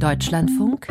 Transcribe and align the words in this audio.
Deutschlandfunk 0.00 0.86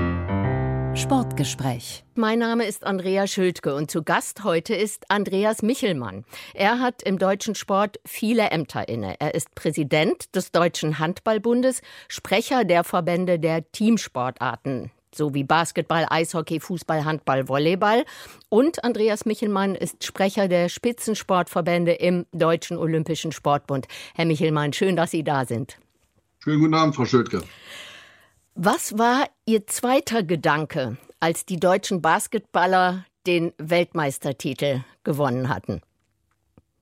Sportgespräch. 0.94 2.04
Mein 2.16 2.40
Name 2.40 2.66
ist 2.66 2.86
Andrea 2.86 3.26
Schildke 3.26 3.74
und 3.74 3.90
zu 3.90 4.04
Gast 4.04 4.44
heute 4.44 4.76
ist 4.76 5.10
Andreas 5.10 5.62
Michelmann. 5.62 6.26
Er 6.54 6.80
hat 6.80 7.04
im 7.04 7.18
deutschen 7.18 7.56
Sport 7.56 8.02
viele 8.04 8.50
Ämter 8.50 8.90
inne. 8.90 9.16
Er 9.20 9.34
ist 9.34 9.56
Präsident 9.56 10.36
des 10.36 10.52
Deutschen 10.52 11.00
Handballbundes, 11.00 11.82
Sprecher 12.10 12.66
der 12.66 12.84
Verbände 12.84 13.40
der 13.40 13.72
Teamsportarten 13.72 14.92
sowie 15.16 15.46
Basketball, 15.46 16.06
Eishockey, 16.10 16.60
Fußball, 16.60 17.06
Handball, 17.06 17.48
Volleyball. 17.48 18.04
Und 18.50 18.84
Andreas 18.84 19.26
Michelmann 19.26 19.76
ist 19.76 20.04
Sprecher 20.04 20.50
der 20.50 20.68
Spitzensportverbände 20.68 21.94
im 21.94 22.26
Deutschen 22.34 22.78
Olympischen 22.78 23.32
Sportbund. 23.32 23.88
Herr 24.16 24.26
Michelmann, 24.26 24.74
schön, 24.74 24.98
dass 24.98 25.12
Sie 25.12 25.24
da 25.24 25.46
sind. 25.46 25.80
Schönen 26.40 26.60
guten 26.60 26.74
Abend, 26.74 26.96
Frau 26.96 27.06
Schildke. 27.06 27.44
Was 28.60 28.98
war 28.98 29.28
Ihr 29.46 29.68
zweiter 29.68 30.24
Gedanke, 30.24 30.98
als 31.20 31.46
die 31.46 31.60
deutschen 31.60 32.02
Basketballer 32.02 33.06
den 33.28 33.54
Weltmeistertitel 33.60 34.84
gewonnen 35.04 35.48
hatten? 35.48 35.82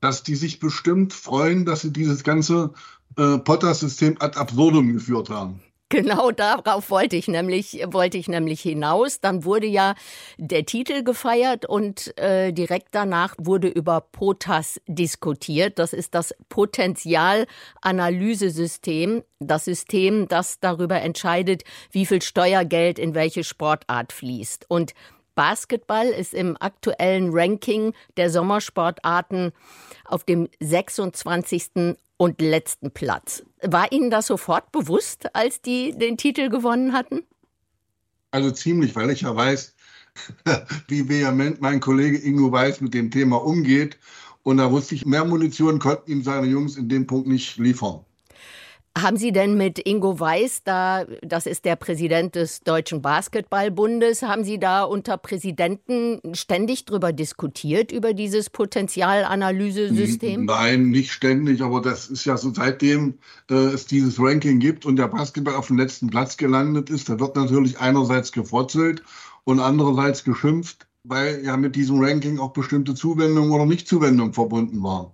Dass 0.00 0.22
die 0.22 0.36
sich 0.36 0.58
bestimmt 0.58 1.12
freuen, 1.12 1.66
dass 1.66 1.82
sie 1.82 1.92
dieses 1.92 2.24
ganze 2.24 2.72
äh, 3.18 3.36
Potter-System 3.36 4.16
ad 4.20 4.38
absurdum 4.38 4.94
geführt 4.94 5.28
haben. 5.28 5.60
Genau 5.88 6.32
darauf 6.32 6.90
wollte 6.90 7.14
ich 7.14 7.28
nämlich, 7.28 7.80
wollte 7.86 8.18
ich 8.18 8.26
nämlich 8.26 8.60
hinaus. 8.60 9.20
Dann 9.20 9.44
wurde 9.44 9.68
ja 9.68 9.94
der 10.36 10.66
Titel 10.66 11.04
gefeiert 11.04 11.64
und 11.64 12.18
äh, 12.18 12.52
direkt 12.52 12.88
danach 12.90 13.36
wurde 13.38 13.68
über 13.68 14.00
POTAS 14.00 14.80
diskutiert. 14.88 15.78
Das 15.78 15.92
ist 15.92 16.16
das 16.16 16.34
Potenzialanalysesystem, 16.48 19.22
das 19.38 19.66
System, 19.66 20.26
das 20.26 20.58
darüber 20.58 21.00
entscheidet, 21.00 21.62
wie 21.92 22.04
viel 22.04 22.20
Steuergeld 22.20 22.98
in 22.98 23.14
welche 23.14 23.44
Sportart 23.44 24.12
fließt. 24.12 24.68
Und 24.68 24.92
Basketball 25.36 26.08
ist 26.08 26.34
im 26.34 26.56
aktuellen 26.58 27.30
Ranking 27.30 27.92
der 28.16 28.30
Sommersportarten 28.30 29.52
auf 30.04 30.24
dem 30.24 30.48
26 30.58 31.96
und 32.16 32.40
letzten 32.40 32.90
Platz. 32.90 33.44
War 33.62 33.92
Ihnen 33.92 34.10
das 34.10 34.26
sofort 34.26 34.72
bewusst, 34.72 35.34
als 35.34 35.60
die 35.60 35.92
den 35.96 36.16
Titel 36.16 36.48
gewonnen 36.48 36.92
hatten? 36.92 37.22
Also 38.30 38.50
ziemlich, 38.50 38.94
weil 38.96 39.10
ich 39.10 39.22
ja 39.22 39.34
weiß, 39.34 39.74
wie 40.88 41.08
vehement 41.08 41.60
mein 41.60 41.80
Kollege 41.80 42.18
Ingo 42.18 42.50
Weiß 42.52 42.80
mit 42.80 42.94
dem 42.94 43.10
Thema 43.10 43.36
umgeht. 43.36 43.98
Und 44.42 44.58
da 44.58 44.70
wusste 44.70 44.94
ich, 44.94 45.04
mehr 45.04 45.24
Munition 45.24 45.78
konnten 45.78 46.10
ihm 46.10 46.22
seine 46.22 46.46
Jungs 46.46 46.76
in 46.76 46.88
dem 46.88 47.06
Punkt 47.06 47.26
nicht 47.26 47.56
liefern. 47.58 48.04
Haben 48.96 49.18
Sie 49.18 49.30
denn 49.30 49.58
mit 49.58 49.78
Ingo 49.86 50.18
Weiß, 50.18 50.62
da, 50.64 51.04
das 51.20 51.44
ist 51.44 51.66
der 51.66 51.76
Präsident 51.76 52.34
des 52.34 52.60
Deutschen 52.60 53.02
Basketballbundes, 53.02 54.22
haben 54.22 54.42
Sie 54.42 54.58
da 54.58 54.84
unter 54.84 55.18
Präsidenten 55.18 56.18
ständig 56.32 56.86
darüber 56.86 57.12
diskutiert, 57.12 57.92
über 57.92 58.14
dieses 58.14 58.48
Potenzialanalysesystem? 58.48 60.46
Nein, 60.46 60.88
nicht 60.88 61.12
ständig, 61.12 61.60
aber 61.60 61.82
das 61.82 62.08
ist 62.08 62.24
ja 62.24 62.38
so, 62.38 62.54
seitdem 62.54 63.18
äh, 63.50 63.54
es 63.54 63.84
dieses 63.84 64.18
Ranking 64.18 64.60
gibt 64.60 64.86
und 64.86 64.96
der 64.96 65.08
Basketball 65.08 65.56
auf 65.56 65.66
dem 65.66 65.76
letzten 65.76 66.08
Platz 66.08 66.38
gelandet 66.38 66.88
ist, 66.88 67.10
da 67.10 67.20
wird 67.20 67.36
natürlich 67.36 67.78
einerseits 67.78 68.32
gefrotzelt 68.32 69.02
und 69.44 69.60
andererseits 69.60 70.24
geschimpft, 70.24 70.86
weil 71.04 71.44
ja 71.44 71.58
mit 71.58 71.76
diesem 71.76 72.02
Ranking 72.02 72.38
auch 72.38 72.54
bestimmte 72.54 72.94
Zuwendungen 72.94 73.50
oder 73.50 73.66
Nichtzuwendungen 73.66 74.32
verbunden 74.32 74.82
waren. 74.82 75.10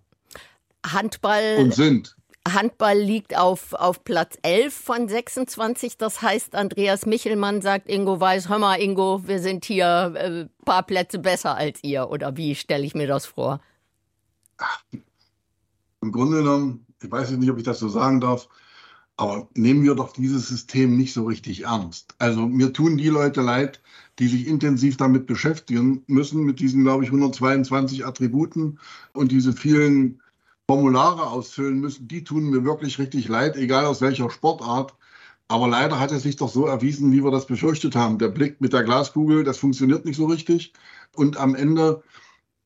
Handball. 0.87 1.57
Und 1.59 1.75
sind. 1.75 2.17
Handball 2.49 2.99
liegt 2.99 3.37
auf, 3.39 3.73
auf 3.73 4.05
Platz 4.05 4.37
11 4.43 4.75
von 4.75 5.09
26. 5.09 5.97
Das 5.97 6.23
heißt, 6.23 6.55
Andreas 6.55 7.07
Michelmann 7.07 7.63
sagt 7.63 7.89
Ingo 7.89 8.21
Weiß, 8.21 8.49
hör 8.49 8.59
mal 8.59 8.81
Ingo, 8.81 9.27
wir 9.27 9.39
sind 9.39 9.65
hier 9.65 10.13
ein 10.17 10.17
äh, 10.17 10.49
paar 10.65 10.83
Plätze 10.83 11.19
besser 11.19 11.57
als 11.57 11.83
ihr. 11.83 12.11
Oder 12.11 12.37
wie 12.37 12.55
stelle 12.55 12.85
ich 12.85 12.95
mir 12.95 13.07
das 13.07 13.27
vor? 13.27 13.61
Im 16.01 16.13
Grunde 16.13 16.39
genommen, 16.39 16.87
ich 17.03 17.11
weiß 17.11 17.31
nicht, 17.33 17.51
ob 17.51 17.59
ich 17.59 17.65
das 17.65 17.79
so 17.79 17.89
sagen 17.89 18.21
darf, 18.21 18.49
aber 19.17 19.49
nehmen 19.55 19.85
wir 19.85 19.95
doch 19.95 20.13
dieses 20.13 20.49
System 20.49 20.97
nicht 20.97 21.13
so 21.13 21.25
richtig 21.25 21.65
ernst. 21.65 22.15
Also 22.19 22.49
mir 22.49 22.73
tun 22.73 22.97
die 22.97 23.09
Leute 23.09 23.41
leid, 23.41 23.81
die 24.19 24.27
sich 24.27 24.47
intensiv 24.47 24.97
damit 24.97 25.27
beschäftigen 25.27 26.03
müssen, 26.07 26.43
mit 26.45 26.61
diesen, 26.61 26.83
glaube 26.83 27.05
ich, 27.05 27.11
122 27.11 28.05
Attributen 28.05 28.79
und 29.13 29.31
diese 29.31 29.53
vielen 29.53 30.22
Formulare 30.73 31.27
ausfüllen 31.27 31.81
müssen, 31.81 32.09
die 32.09 32.25
tun 32.25 32.45
mir 32.45 32.65
wirklich 32.65 32.99
richtig 32.99 33.29
leid, 33.29 33.57
egal 33.57 33.85
aus 33.85 34.01
welcher 34.01 34.31
Sportart. 34.31 34.95
Aber 35.47 35.69
leider 35.69 36.01
hat 36.01 36.13
es 36.13 36.23
sich 36.23 36.37
doch 36.37 36.49
so 36.49 36.65
erwiesen, 36.65 37.13
wie 37.13 37.23
wir 37.23 37.31
das 37.31 37.45
befürchtet 37.45 37.95
haben. 37.95 38.17
Der 38.17 38.29
Blick 38.29 38.59
mit 38.63 38.73
der 38.73 38.83
Glaskugel, 38.83 39.45
das 39.45 39.59
funktioniert 39.59 40.07
nicht 40.07 40.17
so 40.17 40.25
richtig. 40.25 40.73
Und 41.15 41.37
am 41.37 41.55
Ende, 41.55 42.03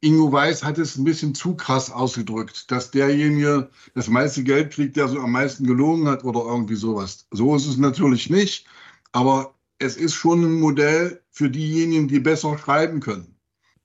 Ingo 0.01 0.31
Weiß 0.31 0.63
hat 0.63 0.79
es 0.79 0.97
ein 0.97 1.03
bisschen 1.03 1.35
zu 1.35 1.57
krass 1.57 1.91
ausgedrückt, 1.91 2.71
dass 2.71 2.93
derjenige 2.93 3.71
das 3.95 4.07
meiste 4.07 4.45
Geld 4.45 4.73
kriegt, 4.73 4.95
der 4.97 5.09
so 5.09 5.19
am 5.19 5.33
meisten 5.33 5.67
gelogen 5.67 6.07
hat 6.07 6.23
oder 6.23 6.45
irgendwie 6.45 6.77
sowas. 6.77 7.27
So 7.33 7.57
ist 7.57 7.67
es 7.67 7.77
natürlich 7.77 8.31
nicht. 8.31 8.67
Aber 9.11 9.57
es 9.81 9.97
ist 9.97 10.15
schon 10.15 10.45
ein 10.45 10.61
Modell 10.61 11.23
für 11.33 11.51
diejenigen, 11.51 12.07
die 12.07 12.21
besser 12.21 12.57
schreiben 12.57 13.01
können 13.01 13.36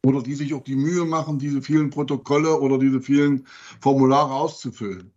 oder 0.06 0.22
die 0.22 0.36
sich 0.36 0.54
auch 0.54 0.64
die 0.64 0.76
Mühe 0.76 1.06
machen, 1.06 1.40
diese 1.40 1.62
vielen 1.62 1.90
Protokolle 1.90 2.60
oder 2.60 2.78
diese 2.78 3.02
vielen 3.02 3.46
Formulare 3.82 4.34
auszufüllen. 4.34 5.12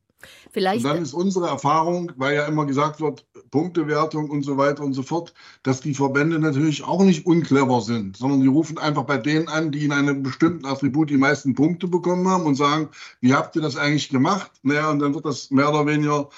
Vielleicht. 0.52 0.84
Und 0.84 0.90
dann 0.90 1.02
ist 1.02 1.12
unsere 1.12 1.48
Erfahrung, 1.48 2.12
weil 2.16 2.36
ja 2.36 2.46
immer 2.46 2.64
gesagt 2.64 3.00
wird, 3.00 3.26
Punktewertung 3.50 4.30
und 4.30 4.42
so 4.42 4.56
weiter 4.56 4.82
und 4.82 4.94
so 4.94 5.02
fort, 5.02 5.34
dass 5.62 5.80
die 5.80 5.94
Verbände 5.94 6.38
natürlich 6.38 6.84
auch 6.84 7.02
nicht 7.02 7.26
unclever 7.26 7.80
sind, 7.80 8.16
sondern 8.16 8.40
die 8.40 8.46
rufen 8.46 8.78
einfach 8.78 9.04
bei 9.04 9.18
denen 9.18 9.48
an, 9.48 9.72
die 9.72 9.84
in 9.84 9.92
einem 9.92 10.22
bestimmten 10.22 10.64
Attribut 10.64 11.10
die 11.10 11.16
meisten 11.16 11.54
Punkte 11.54 11.88
bekommen 11.88 12.26
haben 12.28 12.46
und 12.46 12.54
sagen, 12.54 12.88
wie 13.20 13.34
habt 13.34 13.56
ihr 13.56 13.62
das 13.62 13.76
eigentlich 13.76 14.08
gemacht? 14.08 14.50
Naja, 14.62 14.90
und 14.90 15.00
dann 15.00 15.14
wird 15.14 15.26
das 15.26 15.50
mehr 15.50 15.68
oder 15.68 15.86
weniger 15.86 16.28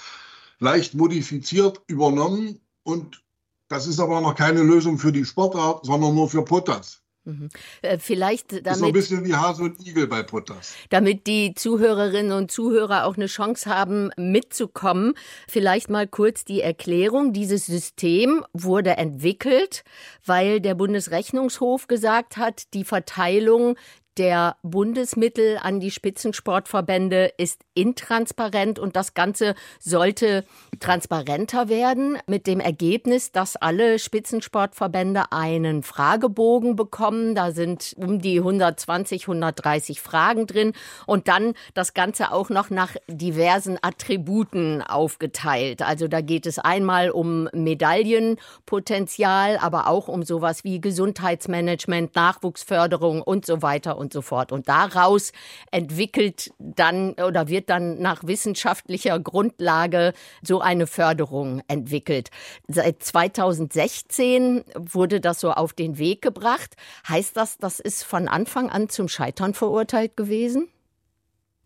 leicht 0.58 0.94
modifiziert 0.94 1.80
übernommen 1.86 2.58
und 2.82 3.22
das 3.68 3.86
ist 3.86 4.00
aber 4.00 4.20
noch 4.20 4.34
keine 4.34 4.62
Lösung 4.62 4.98
für 4.98 5.12
die 5.12 5.24
Sportart, 5.24 5.84
sondern 5.84 6.14
nur 6.14 6.28
für 6.28 6.42
Potas. 6.42 7.02
Mhm. 7.26 7.48
Äh, 7.82 7.98
vielleicht 7.98 8.52
damit, 8.52 8.66
ist 8.66 8.78
so 8.78 8.86
ein 8.86 8.92
bisschen 8.92 9.24
wie 9.24 9.34
Hase 9.34 9.64
und 9.64 9.84
Igel 9.84 10.06
bei 10.06 10.22
Potters. 10.22 10.74
Damit 10.90 11.26
die 11.26 11.54
Zuhörerinnen 11.54 12.32
und 12.32 12.52
Zuhörer 12.52 13.04
auch 13.04 13.16
eine 13.16 13.26
Chance 13.26 13.68
haben, 13.68 14.10
mitzukommen, 14.16 15.14
vielleicht 15.48 15.90
mal 15.90 16.06
kurz 16.06 16.44
die 16.44 16.60
Erklärung. 16.60 17.32
Dieses 17.32 17.66
System 17.66 18.44
wurde 18.52 18.96
entwickelt, 18.96 19.82
weil 20.24 20.60
der 20.60 20.76
Bundesrechnungshof 20.76 21.88
gesagt 21.88 22.36
hat, 22.36 22.72
die 22.74 22.84
Verteilung 22.84 23.76
der 24.18 24.56
Bundesmittel 24.62 25.58
an 25.62 25.80
die 25.80 25.90
Spitzensportverbände 25.90 27.32
ist 27.36 27.62
intransparent 27.74 28.78
und 28.78 28.96
das 28.96 29.12
Ganze 29.14 29.54
sollte 29.78 30.44
transparenter 30.80 31.68
werden 31.68 32.18
mit 32.26 32.46
dem 32.46 32.60
Ergebnis, 32.60 33.32
dass 33.32 33.56
alle 33.56 33.98
Spitzensportverbände 33.98 35.32
einen 35.32 35.82
Fragebogen 35.82 36.76
bekommen. 36.76 37.34
Da 37.34 37.52
sind 37.52 37.94
um 37.98 38.20
die 38.20 38.38
120, 38.38 39.24
130 39.24 40.00
Fragen 40.00 40.46
drin 40.46 40.72
und 41.06 41.28
dann 41.28 41.54
das 41.74 41.94
Ganze 41.94 42.32
auch 42.32 42.50
noch 42.50 42.70
nach 42.70 42.96
diversen 43.08 43.78
Attributen 43.82 44.82
aufgeteilt. 44.82 45.82
Also 45.82 46.08
da 46.08 46.20
geht 46.20 46.46
es 46.46 46.58
einmal 46.58 47.10
um 47.10 47.48
Medaillenpotenzial, 47.52 49.58
aber 49.58 49.88
auch 49.88 50.08
um 50.08 50.22
sowas 50.22 50.64
wie 50.64 50.80
Gesundheitsmanagement, 50.80 52.14
Nachwuchsförderung 52.14 53.22
und 53.22 53.44
so 53.44 53.62
weiter 53.62 53.98
und 53.98 54.05
und 54.06 54.12
so 54.12 54.22
fort. 54.22 54.52
Und 54.52 54.68
daraus 54.68 55.32
entwickelt 55.72 56.52
dann 56.58 57.12
oder 57.14 57.48
wird 57.48 57.70
dann 57.70 58.00
nach 58.00 58.24
wissenschaftlicher 58.24 59.18
Grundlage 59.18 60.12
so 60.42 60.60
eine 60.60 60.86
Förderung 60.86 61.60
entwickelt. 61.66 62.30
Seit 62.68 63.02
2016 63.02 64.62
wurde 64.78 65.20
das 65.20 65.40
so 65.40 65.50
auf 65.50 65.72
den 65.72 65.98
Weg 65.98 66.22
gebracht. 66.22 66.76
Heißt 67.08 67.36
das, 67.36 67.58
das 67.58 67.80
ist 67.80 68.04
von 68.04 68.28
Anfang 68.28 68.70
an 68.70 68.88
zum 68.88 69.08
Scheitern 69.08 69.54
verurteilt 69.54 70.16
gewesen? 70.16 70.68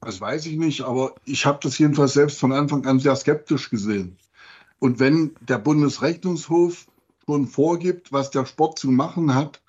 Das 0.00 0.18
weiß 0.18 0.46
ich 0.46 0.56
nicht, 0.56 0.80
aber 0.80 1.14
ich 1.26 1.44
habe 1.44 1.58
das 1.62 1.76
jedenfalls 1.76 2.14
selbst 2.14 2.40
von 2.40 2.52
Anfang 2.52 2.86
an 2.86 3.00
sehr 3.00 3.16
skeptisch 3.16 3.68
gesehen. 3.68 4.16
Und 4.78 4.98
wenn 4.98 5.34
der 5.42 5.58
Bundesrechnungshof 5.58 6.86
schon 7.26 7.46
vorgibt, 7.46 8.10
was 8.12 8.30
der 8.30 8.46
Sport 8.46 8.78
zu 8.78 8.90
machen 8.90 9.34
hat, 9.34 9.60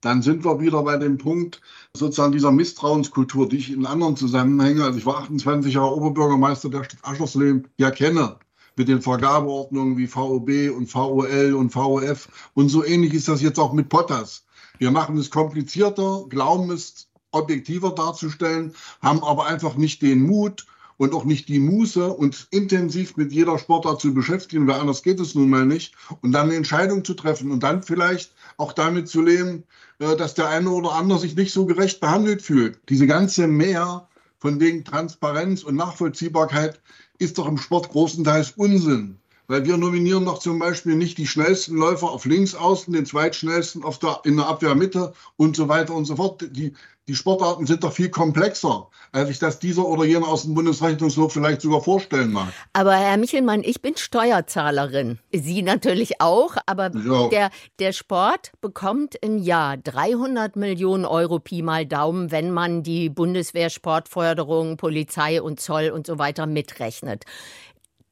dann 0.00 0.22
sind 0.22 0.44
wir 0.44 0.60
wieder 0.60 0.82
bei 0.82 0.96
dem 0.96 1.18
Punkt 1.18 1.60
sozusagen 1.94 2.32
dieser 2.32 2.52
Misstrauenskultur, 2.52 3.48
die 3.48 3.58
ich 3.58 3.72
in 3.72 3.86
anderen 3.86 4.16
Zusammenhängen, 4.16 4.82
also 4.82 4.98
ich 4.98 5.06
war 5.06 5.18
28 5.18 5.74
Jahre 5.74 5.94
Oberbürgermeister 5.94 6.70
der 6.70 6.84
Stadt 6.84 7.00
Aschersleben, 7.02 7.68
ja 7.76 7.90
kenne 7.90 8.36
mit 8.76 8.88
den 8.88 9.02
Vergabeordnungen 9.02 9.98
wie 9.98 10.06
VOB 10.06 10.74
und 10.74 10.86
VOL 10.86 11.54
und 11.54 11.70
VOF. 11.70 12.28
Und 12.54 12.68
so 12.70 12.84
ähnlich 12.84 13.12
ist 13.12 13.28
das 13.28 13.42
jetzt 13.42 13.58
auch 13.58 13.72
mit 13.72 13.88
Potas. 13.88 14.46
Wir 14.78 14.90
machen 14.90 15.18
es 15.18 15.30
komplizierter, 15.30 16.24
glauben 16.30 16.70
es 16.70 17.08
objektiver 17.32 17.90
darzustellen, 17.90 18.72
haben 19.02 19.22
aber 19.22 19.46
einfach 19.46 19.76
nicht 19.76 20.02
den 20.02 20.22
Mut 20.22 20.66
und 21.00 21.14
auch 21.14 21.24
nicht 21.24 21.48
die 21.48 21.60
Muße, 21.60 22.12
uns 22.12 22.46
intensiv 22.50 23.16
mit 23.16 23.32
jeder 23.32 23.58
Sportart 23.58 24.02
zu 24.02 24.12
beschäftigen, 24.12 24.66
weil 24.66 24.80
anders 24.80 25.02
geht 25.02 25.18
es 25.18 25.34
nun 25.34 25.48
mal 25.48 25.64
nicht, 25.64 25.94
und 26.20 26.32
dann 26.32 26.48
eine 26.48 26.56
Entscheidung 26.56 27.06
zu 27.06 27.14
treffen 27.14 27.50
und 27.50 27.62
dann 27.62 27.82
vielleicht 27.82 28.34
auch 28.58 28.74
damit 28.74 29.08
zu 29.08 29.22
leben, 29.22 29.64
äh, 29.98 30.14
dass 30.14 30.34
der 30.34 30.50
eine 30.50 30.68
oder 30.68 30.92
andere 30.92 31.18
sich 31.18 31.34
nicht 31.34 31.54
so 31.54 31.64
gerecht 31.64 32.00
behandelt 32.00 32.42
fühlt. 32.42 32.80
Diese 32.90 33.06
ganze 33.06 33.46
Mehr 33.46 34.08
von 34.40 34.60
wegen 34.60 34.84
Transparenz 34.84 35.62
und 35.62 35.76
Nachvollziehbarkeit 35.76 36.82
ist 37.18 37.38
doch 37.38 37.48
im 37.48 37.56
Sport 37.56 37.88
großenteils 37.88 38.50
Unsinn. 38.58 39.16
Weil 39.48 39.64
wir 39.64 39.78
nominieren 39.78 40.26
doch 40.26 40.38
zum 40.38 40.58
Beispiel 40.58 40.96
nicht 40.96 41.16
die 41.16 41.26
schnellsten 41.26 41.76
Läufer 41.76 42.10
auf 42.10 42.26
links 42.26 42.54
außen, 42.54 42.92
den 42.92 43.06
zweitschnellsten 43.06 43.84
auf 43.84 43.98
der, 43.98 44.20
in 44.24 44.36
der 44.36 44.48
Abwehrmitte 44.48 45.14
und 45.36 45.56
so 45.56 45.66
weiter 45.66 45.94
und 45.94 46.04
so 46.04 46.16
fort. 46.16 46.46
Die, 46.54 46.74
die 47.10 47.16
Sportarten 47.16 47.66
sind 47.66 47.82
doch 47.82 47.92
viel 47.92 48.08
komplexer, 48.08 48.86
als 49.10 49.30
ich 49.30 49.40
das 49.40 49.58
dieser 49.58 49.84
oder 49.84 50.04
jener 50.04 50.28
aus 50.28 50.44
dem 50.44 50.54
Bundesrechnungshof 50.54 51.32
vielleicht 51.32 51.60
sogar 51.60 51.82
vorstellen 51.82 52.30
mag. 52.30 52.52
Aber 52.72 52.94
Herr 52.94 53.16
Michelmann, 53.16 53.64
ich 53.64 53.82
bin 53.82 53.96
Steuerzahlerin. 53.96 55.18
Sie 55.32 55.62
natürlich 55.62 56.20
auch, 56.20 56.54
aber 56.66 56.92
ja. 56.94 57.26
der, 57.26 57.50
der 57.80 57.90
Sport 57.90 58.52
bekommt 58.60 59.16
im 59.16 59.38
Jahr 59.38 59.76
300 59.76 60.54
Millionen 60.54 61.04
Euro 61.04 61.40
Pi 61.40 61.62
mal 61.62 61.84
Daumen, 61.84 62.30
wenn 62.30 62.52
man 62.52 62.84
die 62.84 63.08
Bundeswehr, 63.08 63.70
Sportförderung, 63.70 64.76
Polizei 64.76 65.42
und 65.42 65.58
Zoll 65.58 65.90
und 65.90 66.06
so 66.06 66.20
weiter 66.20 66.46
mitrechnet 66.46 67.24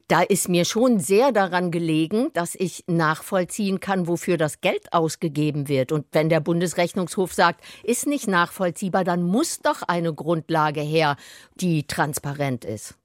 da 0.09 0.21
ist 0.21 0.49
mir 0.49 0.65
schon 0.65 0.99
sehr 0.99 1.31
daran 1.31 1.69
gelegen, 1.69 2.29
dass 2.33 2.55
ich 2.55 2.83
nachvollziehen 2.87 3.79
kann, 3.79 4.07
wofür 4.07 4.37
das 4.37 4.59
Geld 4.59 4.91
ausgegeben 4.91 5.67
wird. 5.67 5.91
Und 5.91 6.07
wenn 6.11 6.29
der 6.29 6.39
Bundesrechnungshof 6.39 7.33
sagt, 7.33 7.63
ist 7.83 8.07
nicht 8.07 8.27
nachvollziehbar, 8.27 9.03
dann 9.03 9.21
muss 9.21 9.59
doch 9.59 9.83
eine 9.83 10.13
Grundlage 10.13 10.81
her, 10.81 11.15
die 11.55 11.85
transparent 11.85 12.65
ist. 12.65 12.95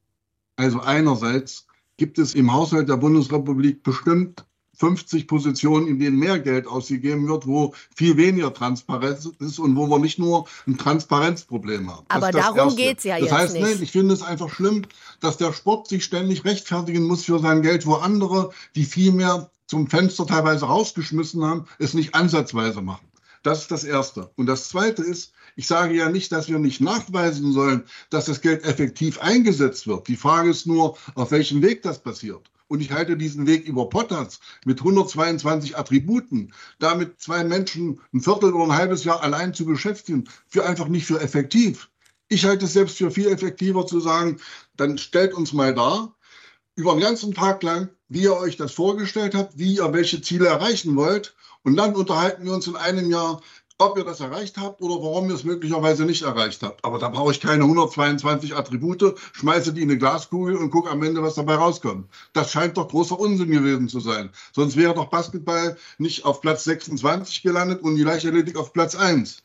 Also 0.57 0.81
einerseits 0.81 1.67
gibt 1.99 2.19
es 2.19 2.35
im 2.35 2.53
Haushalt 2.53 2.89
der 2.89 2.97
Bundesrepublik 2.97 3.83
bestimmt 3.83 4.47
50 4.77 5.27
Positionen, 5.27 5.87
in 5.87 5.99
denen 5.99 6.19
mehr 6.19 6.39
Geld 6.39 6.67
ausgegeben 6.67 7.29
wird, 7.29 7.47
wo 7.47 7.75
viel 7.95 8.17
weniger 8.17 8.53
Transparenz 8.53 9.31
ist 9.39 9.59
und 9.59 9.77
wo 9.77 9.87
wir 9.89 9.99
nicht 9.99 10.19
nur 10.19 10.47
ein 10.67 10.77
Transparenzproblem 10.77 11.91
haben. 11.91 12.07
Aber 12.09 12.31
darum 12.31 12.75
geht 12.77 12.99
es 12.99 13.05
ja 13.05 13.19
das 13.19 13.25
jetzt 13.25 13.33
heißt, 13.33 13.53
nicht. 13.55 13.63
Nein, 13.63 13.79
ich 13.81 13.93
finde 13.93 14.15
es 14.15 14.23
einfach 14.23 14.51
schlimm, 14.51 14.83
dass 15.21 15.37
der 15.37 15.53
Sport 15.53 15.89
sich 15.89 16.05
ständig 16.05 16.45
rechtfertigen 16.45 17.05
muss 17.05 17.25
für 17.25 17.39
sein 17.39 17.63
Geld, 17.63 17.87
wo 17.87 17.95
andere, 17.95 18.51
die 18.75 18.85
viel 18.85 19.13
mehr 19.13 19.51
zum 19.67 19.89
Fenster 19.89 20.27
teilweise 20.27 20.67
rausgeschmissen 20.67 21.45
haben, 21.45 21.67
es 21.79 21.95
nicht 21.95 22.15
ansatzweise 22.15 22.83
machen. 22.83 23.07
Das 23.43 23.61
ist 23.61 23.71
das 23.71 23.85
Erste. 23.85 24.31
Und 24.37 24.47
das 24.47 24.69
Zweite 24.69 25.03
ist, 25.03 25.33
ich 25.57 25.67
sage 25.67 25.95
ja 25.95 26.09
nicht, 26.09 26.33
dass 26.33 26.49
wir 26.49 26.59
nicht 26.59 26.81
nachweisen 26.81 27.53
sollen, 27.53 27.85
dass 28.11 28.25
das 28.25 28.41
Geld 28.41 28.65
effektiv 28.65 29.21
eingesetzt 29.21 29.87
wird. 29.87 30.09
Die 30.09 30.17
Frage 30.17 30.51
ist 30.51 30.67
nur, 30.67 30.97
auf 31.15 31.31
welchem 31.31 31.63
Weg 31.63 31.83
das 31.83 32.03
passiert. 32.03 32.51
Und 32.69 32.81
ich 32.81 32.93
halte 32.93 33.17
diesen 33.17 33.47
Weg 33.47 33.67
über 33.67 33.89
Potters 33.89 34.41
mit 34.65 34.79
122 34.81 35.77
Attributen, 35.77 36.53
damit 36.79 37.21
zwei 37.21 37.45
Menschen 37.45 38.01
ein 38.13 38.21
Viertel 38.21 38.53
oder 38.55 38.65
ein 38.73 38.79
halbes 38.79 39.05
Jahr 39.05 39.23
allein 39.23 39.53
zu 39.53 39.67
beschäftigen, 39.67 40.25
für 40.49 40.65
einfach 40.65 40.89
nicht 40.89 41.07
für 41.07 41.21
effektiv. 41.21 41.91
Ich 42.29 42.45
halte 42.47 42.65
es 42.65 42.73
selbst 42.73 42.97
für 42.97 43.11
viel 43.11 43.29
effektiver 43.29 43.87
zu 43.87 44.01
sagen, 44.01 44.39
dann 44.77 44.99
stellt 44.99 45.35
uns 45.35 45.53
mal 45.53 45.75
dar, 45.75 46.15
über 46.75 46.93
den 46.93 47.01
ganzen 47.01 47.35
Tag 47.35 47.63
lang, 47.63 47.91
wie 48.09 48.23
ihr 48.23 48.37
euch 48.37 48.57
das 48.57 48.73
vorgestellt 48.73 49.35
habt, 49.35 49.59
wie 49.59 49.77
ihr 49.77 49.93
welche 49.93 50.21
Ziele 50.23 50.47
erreichen 50.47 50.97
wollt. 50.97 51.35
Und 51.63 51.77
dann 51.77 51.95
unterhalten 51.95 52.45
wir 52.45 52.53
uns 52.53 52.67
in 52.67 52.77
einem 52.77 53.11
Jahr, 53.11 53.41
ob 53.79 53.99
ihr 53.99 54.05
das 54.05 54.21
erreicht 54.21 54.57
habt 54.57 54.81
oder 54.83 54.95
warum 55.03 55.29
ihr 55.29 55.35
es 55.35 55.43
möglicherweise 55.43 56.05
nicht 56.05 56.23
erreicht 56.23 56.63
habt. 56.63 56.85
Aber 56.85 56.99
da 56.99 57.09
brauche 57.09 57.33
ich 57.33 57.41
keine 57.41 57.65
122 57.65 58.55
Attribute, 58.55 59.17
schmeiße 59.33 59.73
die 59.73 59.83
in 59.83 59.91
eine 59.91 59.99
Glaskugel 59.99 60.57
und 60.57 60.71
gucke 60.71 60.91
am 60.91 61.03
Ende, 61.03 61.23
was 61.23 61.35
dabei 61.35 61.57
rauskommt. 61.57 62.09
Das 62.33 62.53
scheint 62.53 62.77
doch 62.77 62.89
großer 62.89 63.19
Unsinn 63.19 63.51
gewesen 63.51 63.89
zu 63.89 63.99
sein. 63.99 64.31
Sonst 64.53 64.77
wäre 64.77 64.95
doch 64.95 65.07
Basketball 65.07 65.77
nicht 65.99 66.25
auf 66.25 66.41
Platz 66.41 66.65
26 66.65 67.43
gelandet 67.43 67.83
und 67.83 67.97
die 67.97 68.05
Leichtathletik 68.05 68.57
auf 68.57 68.73
Platz 68.73 68.95
1. 68.95 69.43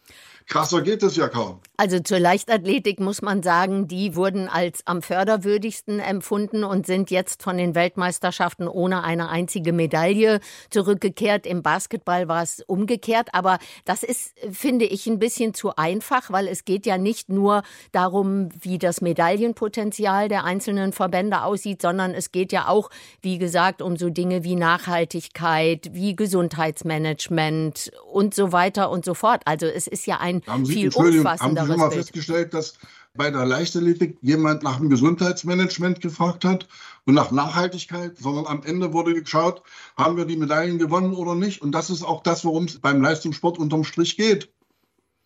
Krasser 0.50 0.82
geht 0.82 1.04
es 1.04 1.16
ja 1.16 1.28
kaum. 1.28 1.60
Also 1.78 2.00
zur 2.00 2.20
Leichtathletik 2.20 3.00
muss 3.00 3.22
man 3.22 3.44
sagen, 3.44 3.88
die 3.88 4.16
wurden 4.16 4.50
als 4.50 4.82
am 4.86 5.04
förderwürdigsten 5.04 6.00
empfunden 6.00 6.64
und 6.64 6.88
sind 6.88 7.12
jetzt 7.12 7.44
von 7.44 7.56
den 7.58 7.76
Weltmeisterschaften 7.76 8.68
ohne 8.68 9.04
eine 9.04 9.30
einzige 9.30 9.74
Medaille 9.74 10.40
zurückgekehrt. 10.72 11.46
Im 11.46 11.62
Basketball 11.62 12.28
war 12.28 12.42
es 12.42 12.64
umgekehrt, 12.66 13.30
aber 13.34 13.60
das 13.86 14.02
ist, 14.02 14.34
finde 14.52 14.86
ich, 14.86 15.06
ein 15.06 15.20
bisschen 15.20 15.54
zu 15.54 15.76
einfach, 15.76 16.32
weil 16.32 16.48
es 16.48 16.66
geht 16.66 16.88
ja 16.88 16.98
nicht 16.98 17.30
nur 17.30 17.62
darum, 17.92 18.50
wie 18.60 18.80
das 18.80 19.02
Medaillenpotenzial 19.02 20.30
der 20.30 20.46
einzelnen 20.46 20.94
Verbände 20.94 21.44
aussieht, 21.44 21.82
sondern 21.84 22.16
es 22.16 22.32
geht 22.32 22.52
ja 22.52 22.68
auch, 22.68 22.90
wie 23.22 23.38
gesagt, 23.38 23.84
um 23.84 23.98
so 23.98 24.10
Dinge 24.10 24.44
wie 24.44 24.56
Nachhaltigkeit, 24.56 25.92
wie 25.94 26.16
Gesundheitsmanagement 26.16 27.92
und 28.12 28.34
so 28.34 28.52
weiter 28.52 28.90
und 28.90 29.06
so 29.06 29.14
fort. 29.14 29.44
Also 29.46 29.68
es 29.68 29.86
ist 29.86 30.08
ja 30.08 30.18
ein 30.20 30.39
haben 30.48 30.66
Sie, 30.66 30.74
viel 30.74 30.88
umfassenderes 30.88 31.42
Haben 31.42 31.56
Sie 31.58 31.68
schon 31.68 31.80
mal 31.80 31.92
festgestellt, 31.92 32.54
dass 32.54 32.76
bei 33.16 33.32
der 33.32 33.46
Leichtathletik 33.46 34.18
jemand 34.22 34.64
nach 34.64 34.78
dem 34.78 34.90
Gesundheitsmanagement 34.90 36.02
gefragt 36.02 36.46
hat 36.46 36.68
und 37.06 37.16
nach 37.16 37.32
Nachhaltigkeit, 37.32 38.18
sondern 38.18 38.46
am 38.46 38.64
Ende 38.64 38.94
wurde 38.94 39.14
geschaut, 39.14 39.64
haben 39.98 40.18
wir 40.18 40.26
die 40.26 40.38
Medaillen 40.38 40.78
gewonnen 40.78 41.14
oder 41.14 41.36
nicht. 41.36 41.62
Und 41.62 41.72
das 41.72 41.90
ist 41.90 42.04
auch 42.04 42.24
das, 42.24 42.46
worum 42.46 42.66
es 42.66 42.80
beim 42.80 43.02
Leistungssport 43.02 43.58
unterm 43.58 43.84
Strich 43.84 44.16
geht. 44.16 44.52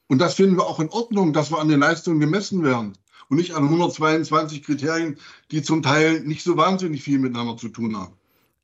Und 0.08 0.20
das 0.20 0.36
finden 0.36 0.58
wir 0.58 0.66
auch 0.66 0.80
in 0.80 0.90
Ordnung, 0.90 1.34
dass 1.34 1.52
wir 1.52 1.60
an 1.60 1.68
den 1.68 1.80
Leistungen 1.80 2.20
gemessen 2.20 2.64
werden 2.64 2.94
und 3.30 3.38
nicht 3.38 3.54
an 3.54 3.64
122 3.64 4.64
Kriterien, 4.64 5.18
die 5.52 5.62
zum 5.62 5.82
Teil 5.82 6.22
nicht 6.22 6.44
so 6.44 6.58
wahnsinnig 6.58 7.04
viel 7.04 7.20
miteinander 7.20 7.58
zu 7.58 7.70
tun 7.70 7.98
haben. 7.98 8.14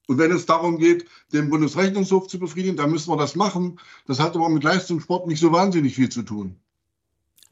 Und 0.10 0.18
wenn 0.18 0.32
es 0.32 0.48
darum 0.48 0.80
geht, 0.80 1.06
den 1.34 1.52
Bundesrechnungshof 1.52 2.28
zu 2.28 2.40
befriedigen, 2.40 2.76
dann 2.76 2.90
müssen 2.90 3.12
wir 3.12 3.18
das 3.18 3.36
machen. 3.36 3.80
Das 4.08 4.20
hat 4.20 4.36
aber 4.36 4.50
mit 4.50 4.64
Leistungssport 4.64 5.28
nicht 5.28 5.40
so 5.40 5.52
wahnsinnig 5.52 5.94
viel 5.94 6.10
zu 6.10 6.24
tun. 6.24 6.56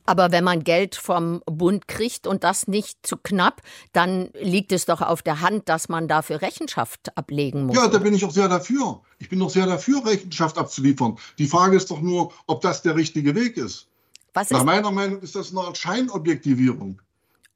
Aber 0.07 0.31
wenn 0.31 0.43
man 0.43 0.63
Geld 0.63 0.95
vom 0.95 1.43
Bund 1.45 1.87
kriegt 1.87 2.25
und 2.25 2.43
das 2.43 2.67
nicht 2.67 3.05
zu 3.05 3.15
knapp, 3.15 3.61
dann 3.93 4.31
liegt 4.41 4.71
es 4.71 4.85
doch 4.85 5.01
auf 5.01 5.21
der 5.21 5.41
Hand, 5.41 5.69
dass 5.69 5.87
man 5.87 6.07
dafür 6.07 6.41
Rechenschaft 6.41 7.15
ablegen 7.15 7.67
muss. 7.67 7.77
Ja, 7.77 7.89
da 7.89 7.99
bin 7.99 8.15
ich 8.15 8.25
auch 8.25 8.31
sehr 8.31 8.49
dafür. 8.49 9.01
Ich 9.19 9.29
bin 9.29 9.37
doch 9.37 9.51
sehr 9.51 9.67
dafür, 9.67 10.03
Rechenschaft 10.03 10.57
abzuliefern. 10.57 11.19
Die 11.37 11.45
Frage 11.45 11.77
ist 11.77 11.91
doch 11.91 12.01
nur, 12.01 12.33
ob 12.47 12.61
das 12.61 12.81
der 12.81 12.95
richtige 12.95 13.35
Weg 13.35 13.57
ist. 13.57 13.87
Was 14.33 14.49
Nach 14.49 14.63
meiner 14.63 14.91
Meinung 14.91 15.21
ist 15.21 15.35
das 15.35 15.51
eine 15.51 15.61
Art 15.61 15.77
Scheinobjektivierung. 15.77 17.01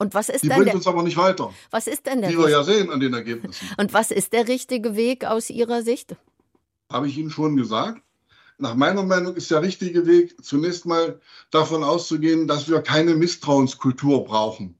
Und 0.01 0.15
was 0.15 0.29
ist 0.29 0.43
die 0.43 0.47
denn 0.47 0.57
bringt 0.57 0.69
der, 0.69 0.75
uns 0.77 0.87
aber 0.87 1.03
nicht 1.03 1.15
weiter. 1.15 1.53
Was 1.69 1.85
ist 1.85 2.07
denn 2.07 2.21
der 2.21 2.31
Wie 2.31 2.37
wir 2.39 2.49
ja 2.49 2.63
sehen 2.63 2.89
an 2.89 2.99
den 2.99 3.13
Ergebnissen. 3.13 3.69
Und 3.77 3.93
was 3.93 4.09
ist 4.09 4.33
der 4.33 4.47
richtige 4.47 4.95
Weg 4.95 5.25
aus 5.25 5.51
Ihrer 5.51 5.83
Sicht? 5.83 6.15
Habe 6.91 7.07
ich 7.07 7.19
Ihnen 7.19 7.29
schon 7.29 7.55
gesagt. 7.55 8.01
Nach 8.57 8.73
meiner 8.73 9.03
Meinung 9.03 9.35
ist 9.35 9.51
der 9.51 9.61
richtige 9.61 10.07
Weg 10.07 10.43
zunächst 10.43 10.87
mal 10.87 11.21
davon 11.51 11.83
auszugehen, 11.83 12.47
dass 12.47 12.67
wir 12.67 12.81
keine 12.81 13.13
Misstrauenskultur 13.13 14.25
brauchen. 14.25 14.75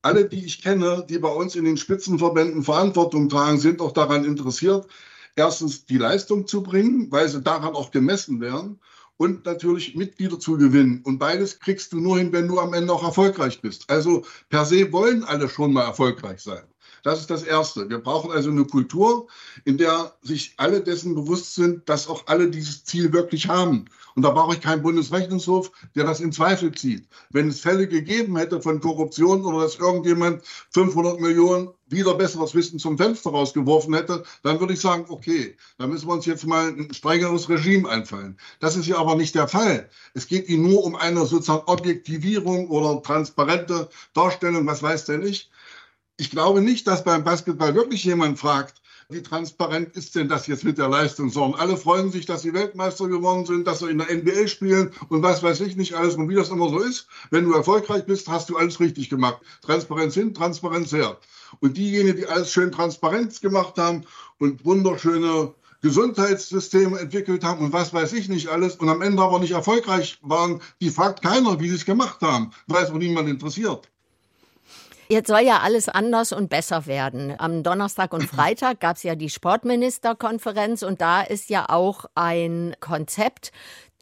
Alle, 0.00 0.28
die 0.28 0.44
ich 0.44 0.62
kenne, 0.62 1.04
die 1.08 1.18
bei 1.18 1.32
uns 1.32 1.56
in 1.56 1.64
den 1.64 1.76
Spitzenverbänden 1.76 2.62
Verantwortung 2.62 3.28
tragen, 3.28 3.58
sind 3.58 3.80
auch 3.80 3.92
daran 3.92 4.24
interessiert, 4.24 4.86
erstens 5.34 5.86
die 5.86 5.98
Leistung 5.98 6.46
zu 6.46 6.62
bringen, 6.62 7.10
weil 7.10 7.28
sie 7.28 7.42
daran 7.42 7.74
auch 7.74 7.90
gemessen 7.90 8.40
werden 8.40 8.78
und 9.22 9.46
natürlich 9.46 9.94
Mitglieder 9.94 10.40
zu 10.40 10.58
gewinnen. 10.58 11.00
Und 11.04 11.18
beides 11.18 11.60
kriegst 11.60 11.92
du 11.92 12.00
nur 12.00 12.18
hin, 12.18 12.32
wenn 12.32 12.48
du 12.48 12.58
am 12.58 12.74
Ende 12.74 12.92
auch 12.92 13.04
erfolgreich 13.04 13.60
bist. 13.60 13.88
Also 13.88 14.24
per 14.48 14.64
se 14.64 14.90
wollen 14.92 15.22
alle 15.22 15.48
schon 15.48 15.72
mal 15.72 15.84
erfolgreich 15.84 16.40
sein. 16.40 16.64
Das 17.04 17.20
ist 17.20 17.30
das 17.30 17.44
Erste. 17.44 17.88
Wir 17.88 17.98
brauchen 17.98 18.32
also 18.32 18.50
eine 18.50 18.64
Kultur, 18.64 19.28
in 19.64 19.78
der 19.78 20.12
sich 20.22 20.54
alle 20.56 20.80
dessen 20.80 21.14
bewusst 21.14 21.54
sind, 21.54 21.88
dass 21.88 22.08
auch 22.08 22.26
alle 22.26 22.50
dieses 22.50 22.84
Ziel 22.84 23.12
wirklich 23.12 23.46
haben. 23.46 23.84
Und 24.14 24.22
da 24.22 24.30
brauche 24.30 24.54
ich 24.54 24.60
keinen 24.60 24.82
Bundesrechnungshof, 24.82 25.70
der 25.94 26.04
das 26.04 26.20
in 26.20 26.32
Zweifel 26.32 26.72
zieht. 26.72 27.08
Wenn 27.30 27.48
es 27.48 27.60
Fälle 27.60 27.88
gegeben 27.88 28.36
hätte 28.36 28.60
von 28.60 28.80
Korruption 28.80 29.44
oder 29.44 29.60
dass 29.60 29.76
irgendjemand 29.76 30.42
500 30.70 31.20
Millionen 31.20 31.70
wieder 31.86 32.14
besseres 32.14 32.54
Wissen 32.54 32.78
zum 32.78 32.98
Fenster 32.98 33.30
rausgeworfen 33.30 33.94
hätte, 33.94 34.24
dann 34.42 34.60
würde 34.60 34.72
ich 34.74 34.80
sagen, 34.80 35.06
okay, 35.08 35.56
da 35.78 35.86
müssen 35.86 36.08
wir 36.08 36.14
uns 36.14 36.26
jetzt 36.26 36.46
mal 36.46 36.68
ein 36.68 36.92
strengeres 36.92 37.48
Regime 37.48 37.88
einfallen. 37.88 38.38
Das 38.60 38.76
ist 38.76 38.86
ja 38.86 38.96
aber 38.96 39.14
nicht 39.14 39.34
der 39.34 39.48
Fall. 39.48 39.88
Es 40.14 40.26
geht 40.26 40.48
Ihnen 40.48 40.68
nur 40.68 40.84
um 40.84 40.96
eine 40.96 41.26
sozusagen 41.26 41.66
Objektivierung 41.66 42.68
oder 42.68 43.02
transparente 43.02 43.88
Darstellung, 44.14 44.66
was 44.66 44.82
weiß 44.82 45.04
der 45.04 45.18
nicht. 45.18 45.50
Ich 46.16 46.30
glaube 46.30 46.60
nicht, 46.60 46.86
dass 46.86 47.04
beim 47.04 47.24
Basketball 47.24 47.74
wirklich 47.74 48.04
jemand 48.04 48.38
fragt, 48.38 48.81
wie 49.12 49.22
transparent 49.22 49.96
ist 49.96 50.14
denn 50.14 50.28
das 50.28 50.46
jetzt 50.46 50.64
mit 50.64 50.78
der 50.78 50.88
Leistung? 50.88 51.30
Sondern 51.30 51.60
alle 51.60 51.76
freuen 51.76 52.10
sich, 52.10 52.26
dass 52.26 52.42
sie 52.42 52.54
Weltmeister 52.54 53.08
geworden 53.08 53.46
sind, 53.46 53.66
dass 53.66 53.80
sie 53.80 53.90
in 53.90 53.98
der 53.98 54.14
NBA 54.14 54.48
spielen 54.48 54.92
und 55.08 55.22
was 55.22 55.42
weiß 55.42 55.60
ich 55.60 55.76
nicht 55.76 55.94
alles. 55.94 56.14
Und 56.16 56.28
wie 56.28 56.34
das 56.34 56.50
immer 56.50 56.68
so 56.68 56.78
ist, 56.80 57.06
wenn 57.30 57.44
du 57.44 57.52
erfolgreich 57.54 58.04
bist, 58.04 58.28
hast 58.28 58.50
du 58.50 58.56
alles 58.56 58.80
richtig 58.80 59.10
gemacht. 59.10 59.40
Transparenz 59.62 60.14
hin, 60.14 60.34
Transparenz 60.34 60.92
her. 60.92 61.18
Und 61.60 61.76
diejenigen, 61.76 62.16
die 62.16 62.26
alles 62.26 62.52
schön 62.52 62.72
transparent 62.72 63.40
gemacht 63.40 63.76
haben 63.78 64.04
und 64.38 64.64
wunderschöne 64.64 65.54
Gesundheitssysteme 65.82 66.98
entwickelt 67.00 67.42
haben 67.42 67.64
und 67.64 67.72
was 67.72 67.92
weiß 67.92 68.12
ich 68.12 68.28
nicht 68.28 68.46
alles 68.48 68.76
und 68.76 68.88
am 68.88 69.02
Ende 69.02 69.20
aber 69.20 69.40
nicht 69.40 69.50
erfolgreich 69.50 70.18
waren, 70.22 70.60
die 70.80 70.90
fragt 70.90 71.22
keiner, 71.22 71.58
wie 71.58 71.68
sie 71.68 71.74
es 71.74 71.84
gemacht 71.84 72.20
haben, 72.22 72.52
weil 72.68 72.84
es 72.84 72.90
auch 72.90 72.98
niemand 72.98 73.28
interessiert. 73.28 73.91
Jetzt 75.08 75.28
soll 75.28 75.40
ja 75.40 75.60
alles 75.60 75.88
anders 75.88 76.32
und 76.32 76.48
besser 76.48 76.86
werden. 76.86 77.34
Am 77.38 77.62
Donnerstag 77.62 78.12
und 78.14 78.24
Freitag 78.24 78.80
gab 78.80 78.96
es 78.96 79.02
ja 79.02 79.14
die 79.14 79.30
Sportministerkonferenz 79.30 80.82
und 80.82 81.00
da 81.00 81.22
ist 81.22 81.50
ja 81.50 81.66
auch 81.68 82.06
ein 82.14 82.74
Konzept 82.80 83.52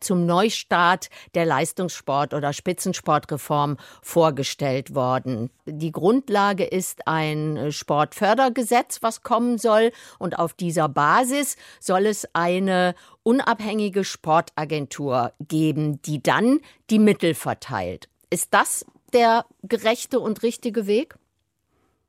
zum 0.00 0.26
Neustart 0.26 1.09
der 1.35 1.47
Leistungssport- 1.47 2.35
oder 2.35 2.52
Spitzensportreform 2.52 3.76
vorgestellt 4.02 4.95
worden. 4.95 5.50
Die 5.66 5.92
Grundlage 5.92 6.64
ist 6.64 7.07
ein 7.07 7.71
Sportfördergesetz, 7.71 9.02
was 9.02 9.23
kommen 9.23 9.59
soll. 9.59 9.92
Und 10.19 10.38
auf 10.38 10.54
dieser 10.54 10.88
Basis 10.88 11.57
soll 11.78 12.07
es 12.07 12.26
eine 12.33 12.95
unabhängige 13.23 14.04
Sportagentur 14.04 15.33
geben, 15.38 16.00
die 16.02 16.23
dann 16.23 16.61
die 16.88 16.99
Mittel 16.99 17.35
verteilt. 17.35 18.09
Ist 18.30 18.54
das 18.54 18.87
der 19.12 19.47
gerechte 19.62 20.21
und 20.21 20.43
richtige 20.43 20.87
Weg? 20.87 21.17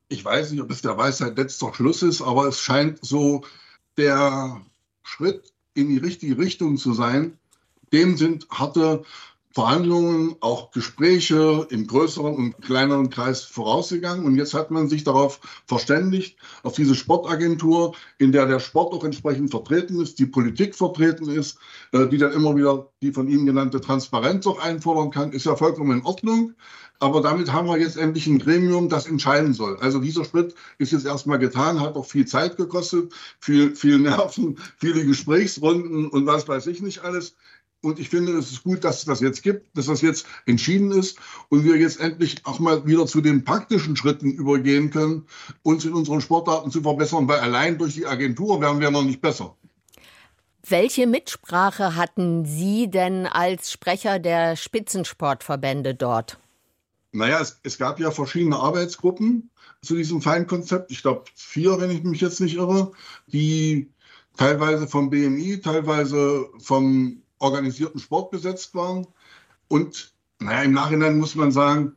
Ich 0.10 0.24
weiß 0.24 0.52
nicht, 0.52 0.62
ob 0.62 0.72
es 0.72 0.82
der 0.82 0.98
Weisheit 0.98 1.38
letzter 1.38 1.74
Schluss 1.74 2.04
ist, 2.04 2.22
aber 2.22 2.48
es 2.48 2.60
scheint 2.60 3.00
so 3.02 3.44
der 3.98 4.62
Schritt 5.04 5.54
in 5.74 5.90
die 5.90 5.98
richtige 5.98 6.38
Richtung 6.38 6.78
zu 6.78 6.94
sein, 6.94 7.38
dem 7.94 8.18
sind 8.18 8.48
harte 8.50 9.04
Verhandlungen, 9.54 10.36
auch 10.40 10.72
Gespräche 10.72 11.68
im 11.70 11.88
größeren 11.88 12.36
und 12.36 12.62
kleineren 12.62 13.10
Kreis 13.10 13.44
vorausgegangen. 13.44 14.26
Und 14.26 14.36
jetzt 14.36 14.54
hat 14.54 14.72
man 14.72 14.88
sich 14.88 15.04
darauf 15.04 15.42
verständigt, 15.68 16.38
auf 16.64 16.76
diese 16.76 16.96
Sportagentur, 16.96 17.94
in 18.18 18.32
der 18.32 18.46
der 18.46 18.60
Sport 18.60 18.94
auch 18.94 19.04
entsprechend 19.04 19.52
vertreten 19.52 20.02
ist, 20.02 20.20
die 20.20 20.26
Politik 20.26 20.76
vertreten 20.76 21.30
ist, 21.30 21.58
äh, 21.92 22.08
die 22.08 22.18
dann 22.18 22.32
immer 22.32 22.56
wieder 22.56 22.90
die 23.02 23.12
von 23.12 23.28
Ihnen 23.28 23.46
genannte 23.46 23.82
Transparenz 23.82 24.48
auch 24.48 24.60
einfordern 24.60 25.12
kann, 25.12 25.32
ist 25.32 25.46
ja 25.46 25.56
vollkommen 25.56 26.00
in 26.00 26.06
Ordnung. 26.06 26.54
Aber 27.02 27.22
damit 27.22 27.52
haben 27.52 27.68
wir 27.68 27.80
jetzt 27.80 27.98
endlich 27.98 28.28
ein 28.28 28.38
Gremium, 28.38 28.88
das 28.88 29.08
entscheiden 29.08 29.56
soll. 29.56 29.76
Also 29.78 30.00
dieser 30.00 30.24
Schritt 30.24 30.54
ist 30.78 30.92
jetzt 30.92 31.08
erstmal 31.08 31.40
getan, 31.40 31.80
hat 31.80 31.96
auch 31.96 32.06
viel 32.06 32.28
Zeit 32.28 32.58
gekostet, 32.58 33.12
viel, 33.40 33.76
viel 33.76 33.98
Nerven, 33.98 34.60
viele 34.78 35.04
Gesprächsrunden 35.04 36.08
und 36.08 36.28
was 36.28 36.48
weiß 36.48 36.68
ich 36.68 36.80
nicht 36.80 37.04
alles. 37.04 37.36
Und 37.82 38.00
ich 38.00 38.10
finde, 38.10 38.34
es 38.34 38.52
ist 38.52 38.64
gut, 38.64 38.84
dass 38.84 39.00
es 39.00 39.06
das 39.06 39.22
jetzt 39.22 39.42
gibt, 39.42 39.76
dass 39.76 39.88
das 39.88 40.02
jetzt 40.02 40.28
entschieden 40.46 40.92
ist 40.92 41.18
und 41.50 41.64
wir 41.64 41.78
jetzt 41.78 42.00
endlich 42.00 42.46
auch 42.46 42.60
mal 42.60 42.86
wieder 42.86 43.08
zu 43.08 43.22
den 43.22 43.44
praktischen 43.44 43.96
Schritten 43.96 44.32
übergehen 44.32 44.92
können, 44.92 45.26
uns 45.64 45.84
in 45.86 45.94
unseren 45.94 46.22
Sportarten 46.22 46.70
zu 46.70 46.82
verbessern, 46.82 47.28
weil 47.28 47.40
allein 47.40 47.80
durch 47.80 47.96
die 47.96 48.06
Agentur 48.06 48.62
werden 48.62 48.80
wir 48.80 48.92
noch 48.92 49.04
nicht 49.04 49.22
besser. 49.22 49.56
Welche 50.68 51.08
Mitsprache 51.08 51.96
hatten 51.96 52.46
Sie 52.46 52.90
denn 52.90 53.26
als 53.26 53.72
Sprecher 53.72 54.20
der 54.20 54.56
Spitzensportverbände 54.56 55.96
dort? 55.96 56.38
Naja, 57.14 57.40
es, 57.42 57.60
es 57.64 57.80
gab 57.80 58.00
ja 58.00 58.12
verschiedene 58.12 58.58
Arbeitsgruppen 58.58 59.50
zu 59.82 59.96
diesem 59.96 60.22
Feinkonzept. 60.22 60.92
Ich 60.92 61.02
glaube 61.02 61.26
vier, 61.34 61.80
wenn 61.82 61.90
ich 61.90 62.04
mich 62.04 62.22
jetzt 62.22 62.40
nicht 62.40 62.56
irre, 62.56 62.92
die 63.26 63.92
teilweise 64.38 64.88
vom 64.88 65.10
BMI, 65.10 65.62
teilweise 65.62 66.48
vom 66.60 67.21
organisierten 67.42 68.00
Sport 68.00 68.32
besetzt 68.32 68.74
waren. 68.76 69.08
Und 69.68 70.14
naja, 70.40 70.64
im 70.64 70.74
Nachhinein 70.74 71.18
muss 71.18 71.36
man 71.36 71.52
sagen, 71.52 71.96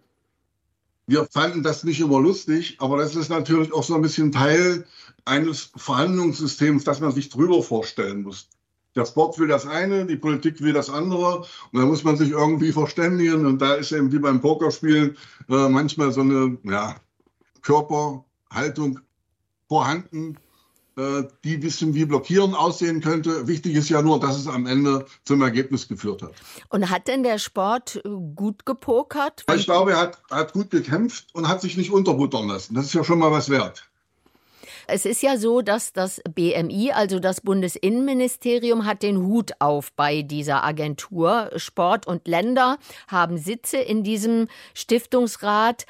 wir 1.07 1.27
fanden 1.31 1.63
das 1.63 1.85
nicht 1.85 2.01
immer 2.01 2.21
lustig, 2.21 2.77
aber 2.81 2.97
das 2.99 3.15
ist 3.15 3.29
natürlich 3.29 3.73
auch 3.73 3.85
so 3.85 3.95
ein 3.95 4.03
bisschen 4.03 4.33
Teil 4.33 4.87
eines 5.25 5.71
Verhandlungssystems, 5.77 6.85
das 6.85 7.01
man 7.01 7.13
sich 7.13 7.29
drüber 7.29 7.63
vorstellen 7.63 8.23
muss. 8.23 8.49
Der 8.97 9.05
Sport 9.05 9.39
will 9.39 9.49
das 9.49 9.67
eine, 9.67 10.07
die 10.07 10.17
Politik 10.17 10.61
will 10.61 10.73
das 10.73 10.89
andere 10.89 11.39
und 11.73 11.81
da 11.81 11.85
muss 11.85 12.05
man 12.05 12.17
sich 12.17 12.31
irgendwie 12.31 12.73
verständigen 12.73 13.45
und 13.45 13.61
da 13.61 13.75
ist 13.75 13.93
eben 13.93 14.13
wie 14.13 14.21
beim 14.21 14.41
Pokerspielen 14.41 15.17
äh, 15.49 15.69
manchmal 15.69 16.13
so 16.13 16.21
eine 16.21 16.59
ja, 16.63 16.95
Körperhaltung 17.63 19.01
vorhanden, 19.69 20.39
die 20.97 21.63
wissen, 21.63 21.95
wie 21.95 22.05
Blockieren 22.05 22.55
aussehen 22.55 23.01
könnte. 23.01 23.49
Wichtig 23.49 23.75
ist 23.75 23.89
ja 23.89 24.03
nur, 24.03 24.21
dass 24.21 24.37
es 24.39 24.47
am 24.47 24.67
Ende 24.67 25.07
zum 25.25 25.43
Ergebnis 25.43 25.89
geführt 25.89 26.23
hat. 26.23 26.33
Und 26.69 26.91
hat 26.91 27.09
denn 27.09 27.23
der 27.23 27.39
Sport 27.39 28.01
äh, 28.05 28.09
gut 28.35 28.65
gepokert? 28.65 29.45
Ich 29.55 29.65
glaube, 29.65 29.93
er 29.93 29.99
hat, 29.99 30.23
hat 30.31 30.53
gut 30.53 30.71
gekämpft 30.71 31.27
und 31.33 31.49
hat 31.49 31.61
sich 31.61 31.77
nicht 31.77 31.91
unterbuttern 31.91 32.49
lassen. 32.49 32.75
Das 32.75 32.87
ist 32.87 32.95
ja 32.95 33.05
schon 33.05 33.19
mal 33.19 33.33
was 33.33 33.49
wert. 33.49 33.89
Es 34.87 35.07
ist 35.07 35.23
ja 35.23 35.39
so, 35.39 35.63
dass 35.63 35.93
das 35.93 36.21
BMI, 36.35 36.93
also 36.93 37.19
das 37.19 37.41
Bundesinnenministerium, 37.41 38.85
hat 38.85 39.03
den 39.03 39.19
Hut 39.19 39.53
auf 39.59 39.93
bei 39.93 40.23
dieser 40.23 40.63
Agentur. 40.63 41.51
Sport 41.57 42.07
und 42.07 42.29
Länder 42.29 42.79
haben 43.09 43.39
Sitze 43.39 43.79
in 43.79 44.05
diesem 44.05 44.49
Stiftungsrat. 44.75 45.87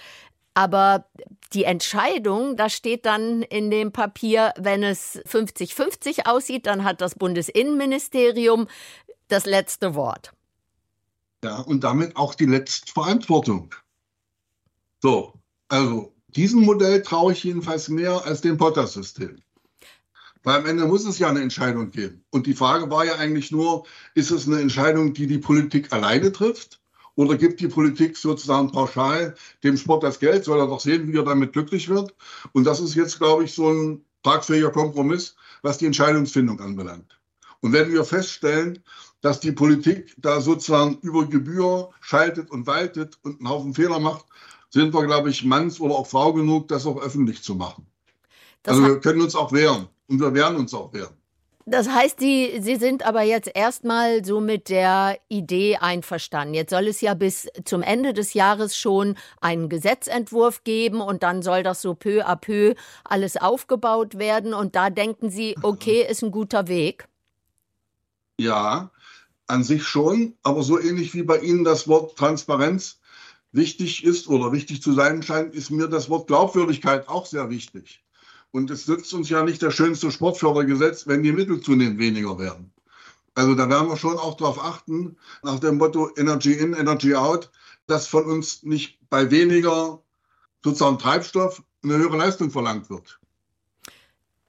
Aber 0.54 1.06
die 1.52 1.64
Entscheidung, 1.64 2.56
da 2.56 2.68
steht 2.68 3.06
dann 3.06 3.42
in 3.42 3.70
dem 3.70 3.92
Papier, 3.92 4.52
wenn 4.56 4.82
es 4.82 5.20
50-50 5.26 6.26
aussieht, 6.26 6.66
dann 6.66 6.84
hat 6.84 7.00
das 7.00 7.16
Bundesinnenministerium 7.16 8.68
das 9.28 9.46
letzte 9.46 9.94
Wort. 9.94 10.32
Ja, 11.44 11.58
und 11.58 11.84
damit 11.84 12.16
auch 12.16 12.34
die 12.34 12.46
letzte 12.46 12.92
Verantwortung. 12.92 13.74
So, 15.02 15.34
also 15.68 16.14
diesem 16.28 16.62
Modell 16.62 17.02
traue 17.02 17.32
ich 17.32 17.44
jedenfalls 17.44 17.88
mehr 17.88 18.24
als 18.24 18.40
dem 18.40 18.56
Potter-System. 18.56 19.40
Weil 20.42 20.58
am 20.60 20.66
Ende 20.66 20.86
muss 20.86 21.06
es 21.06 21.18
ja 21.18 21.28
eine 21.28 21.40
Entscheidung 21.40 21.90
geben. 21.90 22.24
Und 22.30 22.46
die 22.46 22.54
Frage 22.54 22.90
war 22.90 23.04
ja 23.04 23.16
eigentlich 23.16 23.50
nur, 23.50 23.86
ist 24.14 24.30
es 24.30 24.46
eine 24.46 24.60
Entscheidung, 24.60 25.14
die 25.14 25.26
die 25.26 25.38
Politik 25.38 25.92
alleine 25.92 26.32
trifft? 26.32 26.80
Oder 27.16 27.36
gibt 27.36 27.60
die 27.60 27.68
Politik 27.68 28.16
sozusagen 28.16 28.72
pauschal 28.72 29.34
dem 29.62 29.76
Sport 29.76 30.02
das 30.02 30.18
Geld? 30.18 30.44
Soll 30.44 30.58
er 30.58 30.66
doch 30.66 30.80
sehen, 30.80 31.06
wie 31.12 31.16
er 31.16 31.24
damit 31.24 31.52
glücklich 31.52 31.88
wird? 31.88 32.14
Und 32.52 32.64
das 32.64 32.80
ist 32.80 32.94
jetzt, 32.94 33.18
glaube 33.18 33.44
ich, 33.44 33.54
so 33.54 33.70
ein 33.70 34.04
tragfähiger 34.22 34.70
Kompromiss, 34.70 35.36
was 35.62 35.78
die 35.78 35.86
Entscheidungsfindung 35.86 36.60
anbelangt. 36.60 37.20
Und 37.60 37.72
wenn 37.72 37.92
wir 37.92 38.04
feststellen, 38.04 38.82
dass 39.20 39.40
die 39.40 39.52
Politik 39.52 40.14
da 40.18 40.40
sozusagen 40.40 40.98
über 41.00 41.26
Gebühr 41.26 41.90
schaltet 42.00 42.50
und 42.50 42.66
waltet 42.66 43.18
und 43.22 43.38
einen 43.38 43.48
Haufen 43.48 43.74
Fehler 43.74 44.00
macht, 44.00 44.26
sind 44.70 44.92
wir, 44.92 45.06
glaube 45.06 45.30
ich, 45.30 45.44
Manns 45.44 45.80
oder 45.80 45.94
auch 45.94 46.06
Frau 46.06 46.32
genug, 46.32 46.68
das 46.68 46.84
auch 46.84 47.00
öffentlich 47.00 47.42
zu 47.42 47.54
machen. 47.54 47.86
Das 48.64 48.76
also 48.76 48.88
wir 48.88 49.00
können 49.00 49.20
uns 49.20 49.34
auch 49.36 49.52
wehren 49.52 49.88
und 50.08 50.20
wir 50.20 50.34
werden 50.34 50.58
uns 50.58 50.74
auch 50.74 50.92
wehren. 50.92 51.16
Das 51.66 51.88
heißt, 51.88 52.20
Sie, 52.20 52.58
Sie 52.60 52.76
sind 52.76 53.06
aber 53.06 53.22
jetzt 53.22 53.50
erstmal 53.54 54.22
so 54.22 54.40
mit 54.40 54.68
der 54.68 55.18
Idee 55.30 55.76
einverstanden. 55.76 56.52
Jetzt 56.52 56.70
soll 56.70 56.88
es 56.88 57.00
ja 57.00 57.14
bis 57.14 57.48
zum 57.64 57.80
Ende 57.80 58.12
des 58.12 58.34
Jahres 58.34 58.76
schon 58.76 59.16
einen 59.40 59.70
Gesetzentwurf 59.70 60.62
geben 60.64 61.00
und 61.00 61.22
dann 61.22 61.40
soll 61.40 61.62
das 61.62 61.80
so 61.80 61.94
peu 61.94 62.22
à 62.26 62.36
peu 62.36 62.74
alles 63.02 63.38
aufgebaut 63.38 64.18
werden. 64.18 64.52
Und 64.52 64.76
da 64.76 64.90
denken 64.90 65.30
Sie, 65.30 65.56
okay, 65.62 66.06
ist 66.06 66.22
ein 66.22 66.32
guter 66.32 66.68
Weg. 66.68 67.08
Ja, 68.38 68.90
an 69.46 69.64
sich 69.64 69.84
schon, 69.84 70.34
aber 70.42 70.62
so 70.62 70.78
ähnlich 70.78 71.14
wie 71.14 71.22
bei 71.22 71.38
Ihnen 71.38 71.64
das 71.64 71.88
Wort 71.88 72.16
Transparenz 72.18 73.00
wichtig 73.52 74.04
ist 74.04 74.28
oder 74.28 74.52
wichtig 74.52 74.82
zu 74.82 74.92
sein 74.92 75.22
scheint, 75.22 75.54
ist 75.54 75.70
mir 75.70 75.88
das 75.88 76.10
Wort 76.10 76.26
Glaubwürdigkeit 76.26 77.08
auch 77.08 77.24
sehr 77.24 77.48
wichtig. 77.48 78.03
Und 78.54 78.70
es 78.70 78.86
nützt 78.86 79.12
uns 79.12 79.28
ja 79.30 79.42
nicht 79.42 79.64
das 79.64 79.74
schönste 79.74 80.12
Sportfördergesetz, 80.12 81.08
wenn 81.08 81.24
die 81.24 81.32
Mittel 81.32 81.60
zunehmend 81.60 81.98
weniger 81.98 82.38
werden. 82.38 82.72
Also 83.34 83.56
da 83.56 83.68
werden 83.68 83.88
wir 83.88 83.96
schon 83.96 84.16
auch 84.16 84.36
darauf 84.36 84.62
achten, 84.62 85.16
nach 85.42 85.58
dem 85.58 85.76
Motto 85.76 86.08
Energy 86.16 86.52
in, 86.52 86.72
Energy 86.72 87.16
out, 87.16 87.50
dass 87.88 88.06
von 88.06 88.26
uns 88.26 88.62
nicht 88.62 89.00
bei 89.10 89.28
weniger 89.32 90.00
sozusagen 90.62 91.00
Treibstoff 91.00 91.64
eine 91.82 91.96
höhere 91.96 92.16
Leistung 92.16 92.52
verlangt 92.52 92.90
wird. 92.90 93.18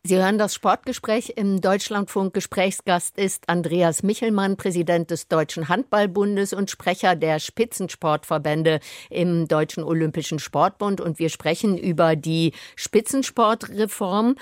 Sie 0.08 0.18
hören 0.18 0.38
das 0.38 0.54
Sportgespräch 0.54 1.34
im 1.36 1.62
Deutschlandfunk. 1.62 2.36
Gesprächsgast 2.36 3.18
ist 3.18 3.50
Andreas 3.50 4.04
Michelmann, 4.04 4.56
Präsident 4.56 5.10
des 5.10 5.30
Deutschen 5.30 5.68
Handballbundes 5.68 6.54
und 6.54 6.70
Sprecher 6.70 7.16
der 7.16 7.40
Spitzensportverbände 7.40 8.82
im 9.10 9.48
Deutschen 9.48 9.84
Olympischen 9.84 10.38
Sportbund. 10.38 11.02
Und 11.02 11.18
wir 11.18 11.30
sprechen 11.30 11.76
über 11.76 12.16
die 12.16 12.54
Spitzensportreform. 12.76 14.36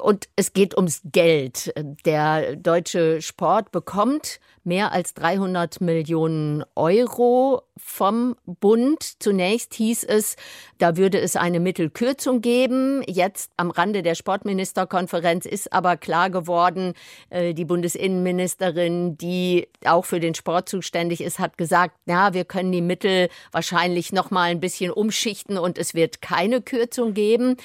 Und 0.00 0.28
es 0.36 0.52
geht 0.52 0.76
ums 0.76 1.00
Geld. 1.04 1.74
Der 2.04 2.54
deutsche 2.54 3.20
Sport 3.20 3.72
bekommt 3.72 4.38
mehr 4.62 4.92
als 4.92 5.14
300 5.14 5.80
Millionen 5.80 6.62
Euro 6.76 7.62
vom 7.78 8.36
Bund. 8.44 9.02
Zunächst 9.18 9.74
hieß 9.74 10.04
es, 10.04 10.36
da 10.78 10.96
würde 10.96 11.20
es 11.20 11.36
eine 11.36 11.60
Mittelkürzung 11.60 12.40
geben. 12.40 13.02
Jetzt 13.06 13.50
am 13.56 13.70
Rande 13.70 14.02
der 14.02 14.14
Sportministerkonferenz 14.14 15.46
ist 15.46 15.72
aber 15.72 15.96
klar 15.96 16.30
geworden, 16.30 16.94
äh, 17.30 17.54
die 17.54 17.64
Bundesinnenministerin, 17.64 19.16
die 19.16 19.68
auch 19.84 20.04
für 20.04 20.20
den 20.20 20.34
Sport 20.34 20.68
zuständig 20.68 21.20
ist, 21.20 21.38
hat 21.38 21.58
gesagt, 21.58 21.94
na, 22.06 22.34
wir 22.34 22.44
können 22.44 22.72
die 22.72 22.82
Mittel 22.82 23.28
wahrscheinlich 23.52 24.12
noch 24.12 24.30
mal 24.30 24.50
ein 24.50 24.60
bisschen 24.60 24.90
umschichten 24.90 25.58
und 25.58 25.78
es 25.78 25.94
wird 25.94 26.20
keine 26.20 26.60
Kürzung 26.60 27.14
geben. 27.14 27.56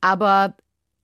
Aber 0.00 0.54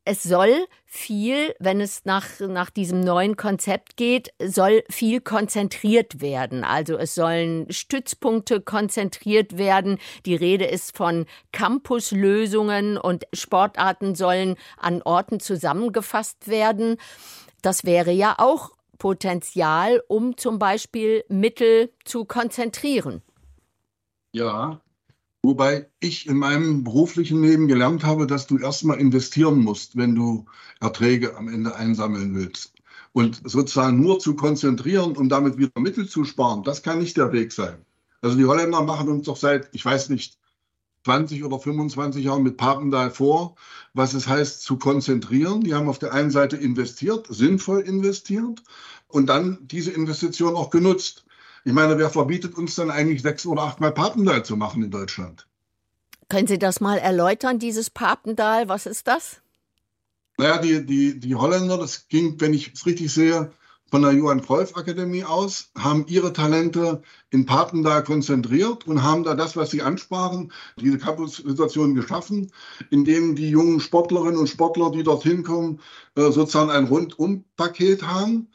es 0.08 0.22
soll 0.22 0.66
viel, 0.86 1.54
wenn 1.58 1.82
es 1.82 2.06
nach, 2.06 2.40
nach 2.40 2.70
diesem 2.70 3.00
neuen 3.00 3.36
Konzept 3.36 3.98
geht, 3.98 4.32
soll 4.42 4.82
viel 4.88 5.20
konzentriert 5.20 6.22
werden. 6.22 6.64
Also 6.64 6.96
es 6.96 7.14
sollen 7.14 7.70
Stützpunkte 7.70 8.62
konzentriert 8.62 9.58
werden. 9.58 9.98
Die 10.24 10.34
Rede 10.34 10.64
ist 10.64 10.96
von 10.96 11.26
Campuslösungen 11.52 12.96
und 12.96 13.26
Sportarten 13.34 14.14
sollen 14.14 14.56
an 14.78 15.02
Orten 15.02 15.40
zusammengefasst 15.40 16.48
werden. 16.48 16.96
Das 17.60 17.84
wäre 17.84 18.10
ja 18.10 18.36
auch 18.38 18.70
Potenzial, 18.96 20.02
um 20.08 20.38
zum 20.38 20.58
Beispiel 20.58 21.22
Mittel 21.28 21.92
zu 22.06 22.24
konzentrieren. 22.24 23.20
Ja, 24.32 24.80
wobei 25.42 25.88
ich 26.00 26.26
in 26.26 26.36
meinem 26.36 26.84
beruflichen 26.84 27.42
Leben 27.42 27.68
gelernt 27.68 28.04
habe, 28.04 28.26
dass 28.26 28.46
du 28.46 28.58
erstmal 28.58 28.98
investieren 28.98 29.60
musst, 29.60 29.96
wenn 29.96 30.14
du 30.14 30.46
Erträge 30.80 31.36
am 31.36 31.48
Ende 31.48 31.74
einsammeln 31.76 32.34
willst. 32.34 32.74
Und 33.12 33.40
sozusagen 33.44 34.00
nur 34.00 34.18
zu 34.18 34.34
konzentrieren 34.34 35.16
und 35.16 35.28
damit 35.30 35.56
wieder 35.58 35.80
Mittel 35.80 36.08
zu 36.08 36.24
sparen, 36.24 36.62
das 36.62 36.82
kann 36.82 36.98
nicht 36.98 37.16
der 37.16 37.32
Weg 37.32 37.52
sein. 37.52 37.84
Also 38.20 38.36
die 38.36 38.44
Holländer 38.44 38.82
machen 38.82 39.08
uns 39.08 39.26
doch 39.26 39.36
seit, 39.36 39.68
ich 39.72 39.84
weiß 39.84 40.10
nicht, 40.10 40.38
20 41.04 41.44
oder 41.44 41.58
25 41.58 42.24
Jahren 42.24 42.42
mit 42.42 42.56
Papendal 42.56 43.10
vor, 43.10 43.54
was 43.94 44.14
es 44.14 44.28
heißt 44.28 44.62
zu 44.62 44.76
konzentrieren. 44.76 45.62
Die 45.62 45.74
haben 45.74 45.88
auf 45.88 45.98
der 45.98 46.12
einen 46.12 46.30
Seite 46.30 46.56
investiert, 46.56 47.26
sinnvoll 47.30 47.80
investiert 47.80 48.62
und 49.06 49.26
dann 49.26 49.58
diese 49.62 49.90
Investition 49.92 50.54
auch 50.54 50.70
genutzt. 50.70 51.24
Ich 51.64 51.72
meine, 51.72 51.98
wer 51.98 52.10
verbietet 52.10 52.56
uns 52.56 52.74
dann 52.74 52.90
eigentlich 52.90 53.22
sechs 53.22 53.46
oder 53.46 53.62
achtmal 53.62 53.92
Papendal 53.92 54.44
zu 54.44 54.56
machen 54.56 54.82
in 54.82 54.90
Deutschland? 54.90 55.46
Können 56.28 56.46
Sie 56.46 56.58
das 56.58 56.80
mal 56.80 56.98
erläutern, 56.98 57.58
dieses 57.58 57.90
Papendal? 57.90 58.68
Was 58.68 58.86
ist 58.86 59.06
das? 59.08 59.40
Naja, 60.36 60.58
die, 60.58 60.84
die, 60.84 61.18
die 61.18 61.34
Holländer, 61.34 61.78
das 61.78 62.08
ging, 62.08 62.40
wenn 62.40 62.54
ich 62.54 62.72
es 62.74 62.86
richtig 62.86 63.12
sehe, 63.12 63.50
von 63.90 64.02
der 64.02 64.12
Johann 64.12 64.42
Cruyff 64.42 64.76
Akademie 64.76 65.24
aus, 65.24 65.70
haben 65.76 66.04
ihre 66.08 66.32
Talente 66.32 67.02
in 67.30 67.46
Papendal 67.46 68.04
konzentriert 68.04 68.86
und 68.86 69.02
haben 69.02 69.24
da 69.24 69.34
das, 69.34 69.56
was 69.56 69.70
sie 69.70 69.80
ansprachen, 69.80 70.52
diese 70.78 70.98
Campus-Situation 70.98 71.94
geschaffen, 71.94 72.52
indem 72.90 73.34
die 73.34 73.48
jungen 73.48 73.80
Sportlerinnen 73.80 74.38
und 74.38 74.48
Sportler, 74.48 74.90
die 74.90 75.02
dorthin 75.02 75.42
kommen, 75.42 75.80
äh, 76.16 76.30
sozusagen 76.30 76.70
ein 76.70 76.84
Rundum-Paket 76.84 78.02
haben. 78.02 78.48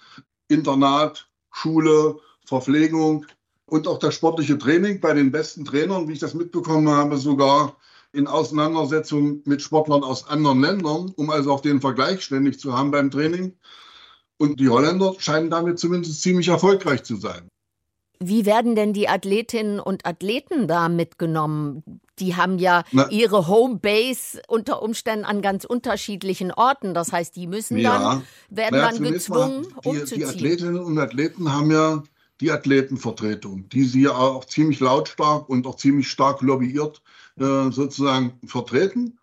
Internat, 0.47 1.27
Schule, 1.51 2.19
Verpflegung 2.45 3.25
und 3.65 3.87
auch 3.87 3.99
das 3.99 4.15
sportliche 4.15 4.57
Training 4.57 4.99
bei 4.99 5.13
den 5.13 5.31
besten 5.31 5.65
Trainern, 5.65 6.07
wie 6.07 6.13
ich 6.13 6.19
das 6.19 6.33
mitbekommen 6.33 6.89
habe, 6.89 7.17
sogar 7.17 7.77
in 8.11 8.27
Auseinandersetzung 8.27 9.41
mit 9.45 9.61
Sportlern 9.61 10.03
aus 10.03 10.27
anderen 10.27 10.61
Ländern, 10.61 11.11
um 11.15 11.29
also 11.29 11.51
auch 11.51 11.61
den 11.61 11.81
Vergleich 11.81 12.23
ständig 12.23 12.59
zu 12.59 12.77
haben 12.77 12.91
beim 12.91 13.09
Training. 13.09 13.53
Und 14.37 14.59
die 14.59 14.69
Holländer 14.69 15.15
scheinen 15.17 15.49
damit 15.49 15.79
zumindest 15.79 16.21
ziemlich 16.21 16.47
erfolgreich 16.47 17.03
zu 17.03 17.15
sein. 17.15 17.47
Wie 18.19 18.45
werden 18.45 18.75
denn 18.75 18.93
die 18.93 19.09
Athletinnen 19.09 19.79
und 19.79 20.05
Athleten 20.05 20.67
da 20.67 20.87
mitgenommen? 20.87 21.83
Die 22.19 22.35
haben 22.35 22.59
ja 22.59 22.83
Na, 22.91 23.09
ihre 23.09 23.47
Homebase 23.47 24.41
unter 24.47 24.81
Umständen 24.81 25.25
an 25.25 25.41
ganz 25.41 25.65
unterschiedlichen 25.65 26.51
Orten. 26.51 26.93
Das 26.93 27.11
heißt, 27.11 27.35
die 27.35 27.47
müssen 27.47 27.77
ja, 27.77 27.99
dann, 27.99 28.23
werden 28.49 28.75
ja, 28.75 28.91
dann 28.91 29.03
gezwungen, 29.03 29.67
die, 29.83 29.89
umzuziehen. 29.89 30.19
Die 30.19 30.25
Athletinnen 30.25 30.79
und 30.79 30.97
Athleten 30.99 31.51
haben 31.51 31.71
ja 31.71 32.03
die 32.41 32.51
Athletenvertretung, 32.51 33.69
die 33.69 33.83
sie 33.83 34.03
ja 34.03 34.11
auch 34.11 34.45
ziemlich 34.45 34.79
lautstark 34.79 35.49
und 35.49 35.67
auch 35.67 35.75
ziemlich 35.75 36.09
stark 36.09 36.41
lobbyiert 36.41 37.01
äh, 37.37 37.71
sozusagen 37.71 38.39
vertreten. 38.45 39.19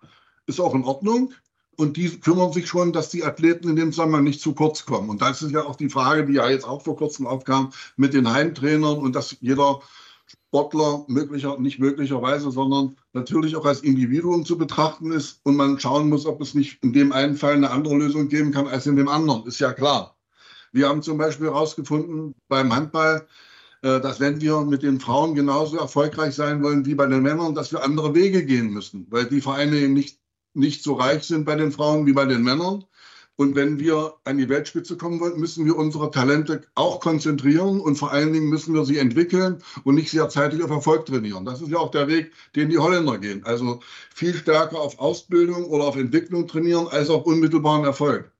Ist 0.46 0.60
auch 0.60 0.74
in 0.74 0.84
Ordnung 0.84 1.32
und 1.76 1.96
die 1.96 2.20
kümmern 2.20 2.52
sich 2.52 2.68
schon, 2.68 2.92
dass 2.92 3.08
die 3.08 3.24
Athleten 3.24 3.68
in 3.68 3.76
dem 3.76 3.92
Zusammenhang 3.92 4.24
nicht 4.24 4.40
zu 4.40 4.54
kurz 4.54 4.84
kommen. 4.84 5.08
Und 5.08 5.22
das 5.22 5.42
ist 5.42 5.52
ja 5.52 5.64
auch 5.64 5.76
die 5.76 5.88
Frage, 5.88 6.26
die 6.26 6.34
ja 6.34 6.48
jetzt 6.48 6.66
auch 6.66 6.82
vor 6.82 6.96
kurzem 6.96 7.26
aufkam 7.26 7.72
mit 7.96 8.14
den 8.14 8.30
Heimtrainern 8.30 8.98
und 8.98 9.16
dass 9.16 9.36
jeder 9.40 9.80
Sportler 10.26 11.04
möglicher, 11.08 11.58
nicht 11.58 11.78
möglicherweise, 11.78 12.50
sondern 12.50 12.96
natürlich 13.12 13.56
auch 13.56 13.64
als 13.64 13.80
Individuum 13.80 14.44
zu 14.44 14.58
betrachten 14.58 15.12
ist 15.12 15.40
und 15.44 15.56
man 15.56 15.78
schauen 15.78 16.08
muss, 16.08 16.26
ob 16.26 16.40
es 16.40 16.54
nicht 16.54 16.82
in 16.82 16.92
dem 16.92 17.12
einen 17.12 17.36
Fall 17.36 17.54
eine 17.54 17.70
andere 17.70 17.96
Lösung 17.96 18.28
geben 18.28 18.52
kann 18.52 18.66
als 18.66 18.86
in 18.86 18.96
dem 18.96 19.08
anderen. 19.08 19.46
Ist 19.46 19.60
ja 19.60 19.72
klar. 19.72 20.16
Wir 20.72 20.88
haben 20.88 21.02
zum 21.02 21.18
Beispiel 21.18 21.46
herausgefunden 21.46 22.34
beim 22.48 22.74
Handball, 22.74 23.26
äh, 23.82 24.00
dass 24.00 24.20
wenn 24.20 24.40
wir 24.40 24.60
mit 24.62 24.82
den 24.82 25.00
Frauen 25.00 25.34
genauso 25.34 25.76
erfolgreich 25.78 26.34
sein 26.34 26.62
wollen 26.62 26.86
wie 26.86 26.94
bei 26.94 27.06
den 27.06 27.22
Männern, 27.22 27.54
dass 27.54 27.72
wir 27.72 27.82
andere 27.82 28.14
Wege 28.14 28.44
gehen 28.44 28.72
müssen, 28.72 29.06
weil 29.10 29.26
die 29.26 29.40
Vereine 29.40 29.76
eben 29.78 29.94
nicht 29.94 30.20
nicht 30.54 30.82
so 30.82 30.94
reich 30.94 31.24
sind 31.24 31.44
bei 31.44 31.54
den 31.54 31.72
Frauen 31.72 32.06
wie 32.06 32.12
bei 32.12 32.24
den 32.24 32.42
Männern. 32.42 32.84
Und 33.36 33.54
wenn 33.54 33.78
wir 33.78 34.16
an 34.24 34.36
die 34.36 34.50
Weltspitze 34.50 34.98
kommen 34.98 35.18
wollen, 35.18 35.40
müssen 35.40 35.64
wir 35.64 35.74
unsere 35.76 36.10
Talente 36.10 36.62
auch 36.74 37.00
konzentrieren 37.00 37.80
und 37.80 37.96
vor 37.96 38.12
allen 38.12 38.34
Dingen 38.34 38.50
müssen 38.50 38.74
wir 38.74 38.84
sie 38.84 38.98
entwickeln 38.98 39.62
und 39.84 39.94
nicht 39.94 40.10
sehr 40.10 40.28
zeitig 40.28 40.62
auf 40.62 40.70
Erfolg 40.70 41.06
trainieren. 41.06 41.46
Das 41.46 41.62
ist 41.62 41.70
ja 41.70 41.78
auch 41.78 41.90
der 41.90 42.06
Weg, 42.06 42.32
den 42.54 42.68
die 42.68 42.76
Holländer 42.76 43.16
gehen. 43.16 43.42
Also 43.44 43.80
viel 44.14 44.34
stärker 44.34 44.78
auf 44.78 44.98
Ausbildung 44.98 45.64
oder 45.64 45.84
auf 45.84 45.96
Entwicklung 45.96 46.48
trainieren 46.48 46.88
als 46.88 47.08
auf 47.08 47.24
unmittelbaren 47.24 47.84
Erfolg. 47.84 48.30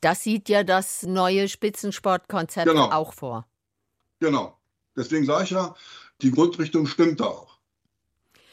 Das 0.00 0.22
sieht 0.22 0.48
ja 0.48 0.62
das 0.62 1.02
neue 1.02 1.48
Spitzensportkonzept 1.48 2.68
genau. 2.68 2.90
auch 2.90 3.12
vor. 3.14 3.46
Genau. 4.20 4.56
Deswegen 4.96 5.24
sage 5.24 5.44
ich 5.44 5.50
ja, 5.50 5.74
die 6.22 6.30
Grundrichtung 6.30 6.86
stimmt 6.86 7.20
da 7.20 7.26
auch. 7.26 7.58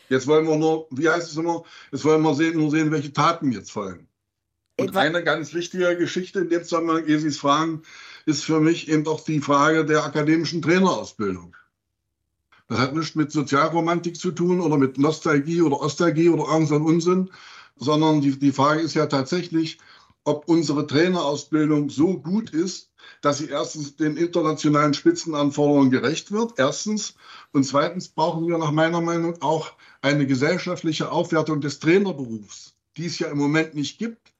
Jetzt 0.09 0.27
wollen 0.27 0.47
wir 0.47 0.55
nur, 0.55 0.87
wie 0.91 1.09
heißt 1.09 1.31
es 1.31 1.37
immer, 1.37 1.63
jetzt 1.91 2.05
wollen 2.05 2.21
wir 2.21 2.35
sehen, 2.35 2.57
nur 2.57 2.69
sehen, 2.69 2.91
welche 2.91 3.13
Taten 3.13 3.51
jetzt 3.51 3.71
folgen. 3.71 4.07
Und 4.77 4.89
Etwa 4.89 4.99
eine 4.99 5.23
ganz 5.23 5.53
wichtige 5.53 5.97
Geschichte 5.97 6.39
in 6.39 6.49
dem 6.49 6.63
Zusammenhang, 6.63 7.05
ehe 7.05 7.19
Sie 7.19 7.29
es 7.29 7.37
fragen, 7.37 7.83
ist 8.25 8.43
für 8.43 8.59
mich 8.59 8.89
eben 8.89 9.03
doch 9.03 9.23
die 9.23 9.39
Frage 9.39 9.85
der 9.85 10.03
akademischen 10.03 10.61
Trainerausbildung. 10.61 11.55
Das 12.67 12.79
hat 12.79 12.95
nichts 12.95 13.15
mit 13.15 13.31
Sozialromantik 13.31 14.17
zu 14.17 14.31
tun 14.31 14.59
oder 14.59 14.77
mit 14.77 14.97
Nostalgie 14.97 15.61
oder 15.61 15.79
Ostalgie 15.79 16.29
oder 16.29 16.51
irgendein 16.51 16.81
Unsinn, 16.81 17.31
sondern 17.77 18.21
die, 18.21 18.37
die 18.37 18.51
Frage 18.51 18.81
ist 18.81 18.95
ja 18.95 19.05
tatsächlich, 19.05 19.77
ob 20.25 20.49
unsere 20.49 20.85
Trainerausbildung 20.85 21.89
so 21.89 22.19
gut 22.19 22.49
ist, 22.49 22.91
dass 23.21 23.37
sie 23.37 23.49
erstens 23.49 23.95
den 23.95 24.17
internationalen 24.17 24.93
Spitzenanforderungen 24.93 25.91
gerecht 25.91 26.31
wird, 26.31 26.53
erstens. 26.57 27.15
Und 27.53 27.63
zweitens 27.63 28.09
brauchen 28.09 28.47
wir 28.47 28.57
nach 28.57 28.71
meiner 28.71 29.01
Meinung 29.01 29.41
auch 29.41 29.71
eine 30.01 30.25
gesellschaftliche 30.27 31.11
Aufwertung 31.11 31.61
des 31.61 31.79
Trainerberufs, 31.79 32.75
die 32.97 33.05
es 33.05 33.19
ja 33.19 33.27
im 33.27 33.37
Moment 33.37 33.75
nicht 33.75 33.97
gibt. 33.97 34.33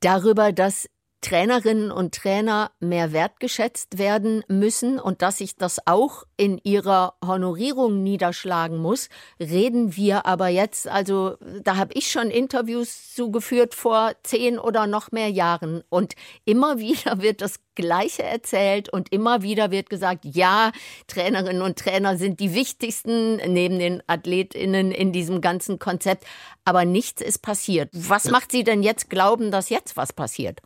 Darüber, 0.00 0.52
dass 0.52 0.86
Trainerinnen 1.20 1.90
und 1.90 2.14
Trainer 2.14 2.70
mehr 2.78 3.12
wertgeschätzt 3.12 3.98
werden 3.98 4.44
müssen 4.48 5.00
und 5.00 5.22
dass 5.22 5.38
sich 5.38 5.56
das 5.56 5.78
auch 5.86 6.24
in 6.36 6.58
ihrer 6.62 7.14
Honorierung 7.24 8.02
niederschlagen 8.02 8.78
muss, 8.78 9.08
reden 9.40 9.96
wir 9.96 10.26
aber 10.26 10.48
jetzt, 10.48 10.86
also 10.86 11.36
da 11.62 11.76
habe 11.76 11.94
ich 11.94 12.10
schon 12.10 12.30
Interviews 12.30 13.14
zugeführt 13.14 13.74
vor 13.74 14.12
zehn 14.22 14.58
oder 14.58 14.86
noch 14.86 15.10
mehr 15.10 15.30
Jahren 15.30 15.82
und 15.88 16.14
immer 16.44 16.78
wieder 16.78 17.20
wird 17.20 17.40
das 17.40 17.60
Gleiche 17.74 18.22
erzählt 18.22 18.88
und 18.92 19.12
immer 19.12 19.42
wieder 19.42 19.70
wird 19.70 19.90
gesagt, 19.90 20.24
ja, 20.24 20.72
Trainerinnen 21.08 21.62
und 21.62 21.78
Trainer 21.78 22.16
sind 22.16 22.40
die 22.40 22.54
wichtigsten 22.54 23.36
neben 23.52 23.78
den 23.78 24.02
Athletinnen 24.06 24.92
in 24.92 25.12
diesem 25.12 25.40
ganzen 25.40 25.78
Konzept, 25.78 26.24
aber 26.64 26.84
nichts 26.84 27.20
ist 27.20 27.38
passiert. 27.38 27.90
Was 27.92 28.30
macht 28.30 28.50
Sie 28.50 28.64
denn 28.64 28.82
jetzt 28.82 29.10
glauben, 29.10 29.50
dass 29.50 29.70
jetzt 29.70 29.96
was 29.96 30.12
passiert? 30.12 30.60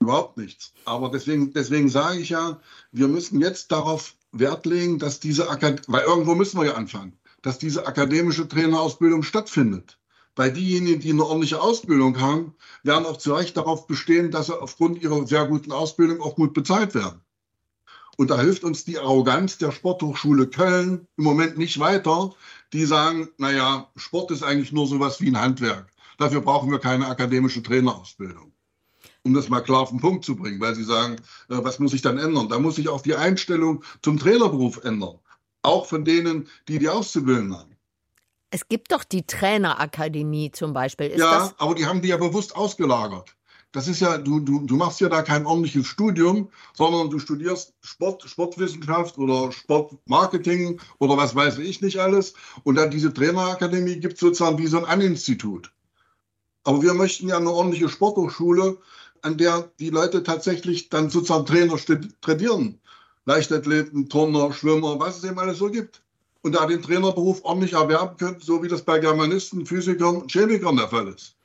Überhaupt 0.00 0.38
nichts. 0.38 0.72
Aber 0.86 1.10
deswegen, 1.10 1.52
deswegen 1.52 1.90
sage 1.90 2.20
ich 2.20 2.30
ja, 2.30 2.58
wir 2.90 3.06
müssen 3.06 3.38
jetzt 3.40 3.70
darauf 3.70 4.14
Wert 4.32 4.64
legen, 4.64 4.98
dass 4.98 5.20
diese 5.20 5.50
Akad 5.50 5.82
weil 5.88 6.04
irgendwo 6.04 6.34
müssen 6.34 6.58
wir 6.58 6.66
ja 6.66 6.74
anfangen, 6.74 7.18
dass 7.42 7.58
diese 7.58 7.86
akademische 7.86 8.48
Trainerausbildung 8.48 9.22
stattfindet. 9.22 9.98
Weil 10.36 10.52
diejenigen, 10.52 11.00
die 11.00 11.10
eine 11.10 11.26
ordentliche 11.26 11.60
Ausbildung 11.60 12.18
haben, 12.18 12.54
werden 12.82 13.04
auch 13.04 13.18
zu 13.18 13.34
Recht 13.34 13.58
darauf 13.58 13.86
bestehen, 13.86 14.30
dass 14.30 14.46
sie 14.46 14.58
aufgrund 14.58 15.02
ihrer 15.02 15.26
sehr 15.26 15.46
guten 15.46 15.70
Ausbildung 15.70 16.22
auch 16.22 16.34
gut 16.34 16.54
bezahlt 16.54 16.94
werden. 16.94 17.20
Und 18.16 18.30
da 18.30 18.40
hilft 18.40 18.64
uns 18.64 18.84
die 18.84 18.98
Arroganz 18.98 19.58
der 19.58 19.70
Sporthochschule 19.70 20.46
Köln 20.46 21.08
im 21.18 21.24
Moment 21.24 21.58
nicht 21.58 21.78
weiter, 21.78 22.34
die 22.72 22.86
sagen, 22.86 23.28
naja, 23.36 23.90
Sport 23.96 24.30
ist 24.30 24.44
eigentlich 24.44 24.72
nur 24.72 24.86
sowas 24.86 25.20
wie 25.20 25.28
ein 25.28 25.40
Handwerk. 25.40 25.92
Dafür 26.16 26.40
brauchen 26.40 26.70
wir 26.70 26.78
keine 26.78 27.06
akademische 27.06 27.62
Trainerausbildung 27.62 28.52
um 29.22 29.34
das 29.34 29.48
mal 29.48 29.60
klar 29.60 29.80
auf 29.80 29.90
den 29.90 30.00
Punkt 30.00 30.24
zu 30.24 30.36
bringen, 30.36 30.60
weil 30.60 30.74
Sie 30.74 30.84
sagen, 30.84 31.16
äh, 31.48 31.58
was 31.62 31.78
muss 31.78 31.92
ich 31.92 32.02
dann 32.02 32.18
ändern? 32.18 32.48
Da 32.48 32.58
muss 32.58 32.76
sich 32.76 32.88
auch 32.88 33.02
die 33.02 33.14
Einstellung 33.14 33.84
zum 34.02 34.18
Trainerberuf 34.18 34.84
ändern. 34.84 35.18
Auch 35.62 35.86
von 35.86 36.04
denen, 36.04 36.48
die 36.68 36.78
die 36.78 36.88
auszubilden 36.88 37.56
haben. 37.56 37.76
Es 38.50 38.66
gibt 38.66 38.92
doch 38.92 39.04
die 39.04 39.26
Trainerakademie 39.26 40.50
zum 40.50 40.72
Beispiel. 40.72 41.06
Ist 41.08 41.20
ja, 41.20 41.52
aber 41.58 41.74
die 41.74 41.86
haben 41.86 42.02
die 42.02 42.08
ja 42.08 42.16
bewusst 42.16 42.56
ausgelagert. 42.56 43.36
Das 43.72 43.86
ist 43.86 44.00
ja, 44.00 44.18
du, 44.18 44.40
du, 44.40 44.66
du 44.66 44.74
machst 44.74 45.00
ja 45.00 45.08
da 45.08 45.22
kein 45.22 45.46
ordentliches 45.46 45.86
Studium, 45.86 46.48
sondern 46.74 47.08
du 47.08 47.20
studierst 47.20 47.72
Sport, 47.82 48.24
Sportwissenschaft 48.28 49.16
oder 49.16 49.52
Sportmarketing 49.52 50.80
oder 50.98 51.16
was 51.16 51.36
weiß 51.36 51.58
ich 51.58 51.80
nicht 51.80 51.98
alles. 51.98 52.34
Und 52.64 52.74
dann 52.74 52.90
diese 52.90 53.14
Trainerakademie 53.14 54.00
gibt 54.00 54.14
es 54.14 54.20
sozusagen 54.20 54.58
wie 54.58 54.66
so 54.66 54.78
ein 54.78 54.86
Aninstitut. 54.86 55.70
Aber 56.64 56.82
wir 56.82 56.94
möchten 56.94 57.28
ja 57.28 57.36
eine 57.36 57.50
ordentliche 57.50 57.88
Sporthochschule, 57.88 58.78
an 59.22 59.36
der 59.36 59.70
die 59.78 59.90
Leute 59.90 60.22
tatsächlich 60.22 60.88
dann 60.88 61.10
sozusagen 61.10 61.46
Trainer 61.46 61.76
trainieren. 62.20 62.80
Leichtathleten, 63.26 64.08
Turner, 64.08 64.52
Schwimmer, 64.52 64.98
was 64.98 65.18
es 65.18 65.24
eben 65.24 65.38
alles 65.38 65.58
so 65.58 65.70
gibt. 65.70 66.02
Und 66.42 66.54
da 66.54 66.66
den 66.66 66.82
Trainerberuf 66.82 67.44
ordentlich 67.44 67.74
erwerben 67.74 68.16
können, 68.16 68.40
so 68.40 68.62
wie 68.62 68.68
das 68.68 68.82
bei 68.82 68.98
Germanisten, 68.98 69.66
Physikern, 69.66 70.26
Chemikern 70.26 70.76
der 70.76 70.88
Fall 70.88 71.08
ist. 71.08 71.36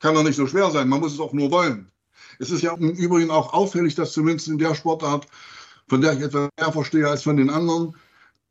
Kann 0.00 0.14
doch 0.14 0.22
nicht 0.22 0.36
so 0.36 0.46
schwer 0.46 0.70
sein, 0.70 0.88
man 0.88 1.00
muss 1.00 1.14
es 1.14 1.20
auch 1.20 1.32
nur 1.32 1.50
wollen. 1.50 1.90
Es 2.38 2.50
ist 2.50 2.62
ja 2.62 2.74
im 2.74 2.90
Übrigen 2.90 3.30
auch 3.30 3.52
auffällig, 3.52 3.94
dass 3.94 4.12
zumindest 4.12 4.48
in 4.48 4.58
der 4.58 4.74
Sportart, 4.74 5.26
von 5.88 6.00
der 6.00 6.12
ich 6.12 6.20
etwas 6.20 6.48
mehr 6.58 6.72
verstehe 6.72 7.08
als 7.08 7.22
von 7.22 7.36
den 7.36 7.50
anderen, 7.50 7.96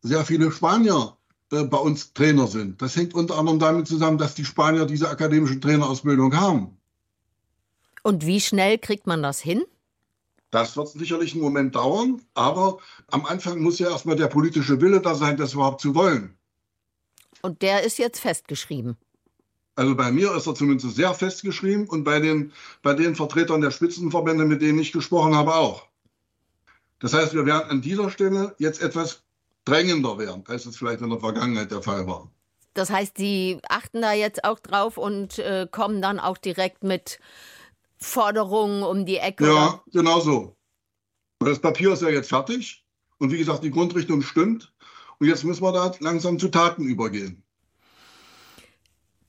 sehr 0.02 0.26
viele 0.26 0.52
Spanier 0.52 1.16
äh, 1.52 1.64
bei 1.64 1.78
uns 1.78 2.14
Trainer 2.14 2.48
sind. 2.48 2.82
Das 2.82 2.96
hängt 2.96 3.14
unter 3.14 3.38
anderem 3.38 3.60
damit 3.60 3.88
zusammen, 3.88 4.18
dass 4.18 4.36
die 4.36 4.46
Spanier 4.46 4.86
diese 4.86 5.10
akademische 5.10 5.60
Trainerausbildung 5.60 6.36
haben. 6.36 6.78
Und 8.04 8.26
wie 8.26 8.42
schnell 8.42 8.78
kriegt 8.78 9.08
man 9.08 9.24
das 9.24 9.40
hin? 9.40 9.64
Das 10.52 10.78
wird 10.78 10.90
sicherlich 10.90 11.34
einen 11.34 11.42
Moment 11.42 11.76
dauern, 11.76 12.22
aber 12.36 12.78
am 13.10 13.26
Anfang 13.26 13.60
muss 13.60 13.80
ja 13.80 13.90
erstmal 13.90 14.16
der 14.16 14.28
politische 14.28 14.80
Wille 14.80 15.02
da 15.02 15.16
sein, 15.16 15.36
das 15.36 15.54
überhaupt 15.54 15.82
zu 15.82 15.96
wollen. 15.96 16.38
Und 17.42 17.64
der 17.64 17.84
ist 17.84 17.98
jetzt 17.98 18.20
festgeschrieben. 18.20 18.96
Also 19.76 19.96
bei 19.96 20.12
mir 20.12 20.36
ist 20.36 20.46
er 20.46 20.54
zumindest 20.54 20.96
sehr 20.96 21.14
festgeschrieben 21.16 21.90
und 21.90 22.04
bei 22.04 22.20
den, 22.20 22.52
bei 22.84 22.94
den 22.94 23.16
Vertretern 23.16 23.62
der 23.62 23.72
Spitzenverbände, 23.72 24.46
mit 24.46 24.62
denen 24.62 24.78
ich 24.78 24.92
gesprochen 24.92 25.36
habe, 25.36 25.56
auch. 25.56 25.88
Das 27.00 27.14
heißt, 27.14 27.34
wir 27.34 27.46
werden 27.46 27.70
an 27.70 27.82
dieser 27.82 28.12
Stelle 28.12 28.54
jetzt 28.60 28.82
etwas 28.82 29.24
drängender 29.66 30.20
werden, 30.20 30.44
als 30.48 30.66
es 30.66 30.78
vielleicht 30.78 31.02
in 31.02 31.10
der 31.10 31.20
Vergangenheit 31.20 31.72
der 31.72 31.82
Fall 31.82 32.06
war. 32.06 32.30
Das 32.76 32.90
heißt, 32.90 33.18
Sie 33.18 33.60
achten 33.68 34.02
da 34.02 34.14
jetzt 34.14 34.44
auch 34.44 34.60
drauf 34.60 34.98
und 34.98 35.40
äh, 35.40 35.68
kommen 35.70 36.02
dann 36.02 36.20
auch 36.20 36.38
direkt 36.38 36.84
mit 36.84 37.20
Forderungen 38.04 38.84
um 38.84 39.06
die 39.06 39.18
Ecke. 39.18 39.46
Ja, 39.46 39.68
oder? 39.68 39.84
genau 39.92 40.20
so. 40.20 40.58
Das 41.40 41.60
Papier 41.60 41.94
ist 41.94 42.02
ja 42.02 42.10
jetzt 42.10 42.30
fertig 42.30 42.86
und 43.18 43.32
wie 43.32 43.38
gesagt, 43.38 43.64
die 43.64 43.72
Grundrichtung 43.72 44.22
stimmt. 44.22 44.74
Und 45.20 45.28
jetzt 45.28 45.44
müssen 45.44 45.64
wir 45.64 45.72
da 45.72 45.94
langsam 46.00 46.38
zu 46.38 46.50
Taten 46.50 46.84
übergehen. 46.84 47.43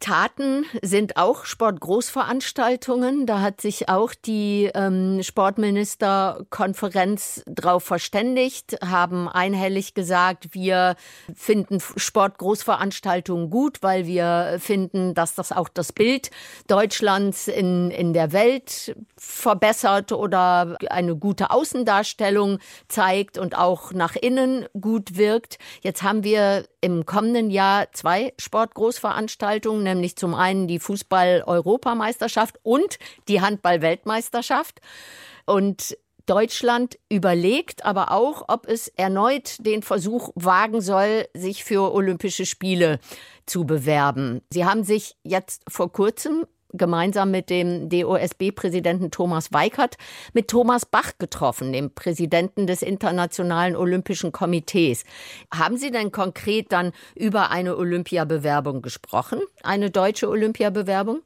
Taten 0.00 0.64
sind 0.82 1.16
auch 1.16 1.44
Sportgroßveranstaltungen. 1.44 3.26
Da 3.26 3.40
hat 3.40 3.60
sich 3.60 3.88
auch 3.88 4.12
die 4.14 4.70
ähm, 4.74 5.22
Sportministerkonferenz 5.22 7.42
darauf 7.46 7.84
verständigt, 7.84 8.76
haben 8.84 9.28
einhellig 9.28 9.94
gesagt, 9.94 10.52
wir 10.52 10.96
finden 11.34 11.80
Sportgroßveranstaltungen 11.80 13.50
gut, 13.50 13.82
weil 13.82 14.06
wir 14.06 14.56
finden, 14.60 15.14
dass 15.14 15.34
das 15.34 15.52
auch 15.52 15.68
das 15.68 15.92
Bild 15.92 16.30
Deutschlands 16.66 17.48
in, 17.48 17.90
in 17.90 18.12
der 18.12 18.32
Welt 18.32 18.96
verbessert 19.16 20.12
oder 20.12 20.76
eine 20.90 21.16
gute 21.16 21.50
Außendarstellung 21.50 22.58
zeigt 22.88 23.38
und 23.38 23.56
auch 23.56 23.92
nach 23.92 24.16
innen 24.16 24.66
gut 24.80 25.16
wirkt. 25.16 25.58
Jetzt 25.82 26.02
haben 26.02 26.24
wir 26.24 26.66
im 26.80 27.06
kommenden 27.06 27.50
Jahr 27.50 27.86
zwei 27.92 28.34
Sportgroßveranstaltungen, 28.38 29.83
nämlich 29.84 30.16
zum 30.16 30.34
einen 30.34 30.66
die 30.66 30.78
Fußball-Europameisterschaft 30.78 32.58
und 32.62 32.98
die 33.28 33.40
Handball-Weltmeisterschaft. 33.40 34.80
Und 35.46 35.96
Deutschland 36.26 36.98
überlegt 37.10 37.84
aber 37.84 38.10
auch, 38.10 38.44
ob 38.48 38.66
es 38.66 38.88
erneut 38.88 39.56
den 39.64 39.82
Versuch 39.82 40.30
wagen 40.34 40.80
soll, 40.80 41.26
sich 41.34 41.64
für 41.64 41.92
Olympische 41.92 42.46
Spiele 42.46 42.98
zu 43.46 43.64
bewerben. 43.66 44.40
Sie 44.50 44.64
haben 44.64 44.84
sich 44.84 45.16
jetzt 45.22 45.62
vor 45.68 45.92
kurzem 45.92 46.46
gemeinsam 46.76 47.30
mit 47.30 47.50
dem 47.50 47.88
DOSB-Präsidenten 47.88 49.10
Thomas 49.10 49.52
Weikert 49.52 49.96
mit 50.32 50.48
Thomas 50.48 50.84
Bach 50.86 51.12
getroffen, 51.18 51.72
dem 51.72 51.94
Präsidenten 51.94 52.66
des 52.66 52.82
Internationalen 52.82 53.76
Olympischen 53.76 54.32
Komitees. 54.32 55.04
Haben 55.52 55.76
Sie 55.76 55.90
denn 55.90 56.12
konkret 56.12 56.72
dann 56.72 56.92
über 57.14 57.50
eine 57.50 57.76
Olympiabewerbung 57.76 58.82
gesprochen? 58.82 59.40
Eine 59.62 59.90
deutsche 59.90 60.28
Olympiabewerbung? 60.28 61.22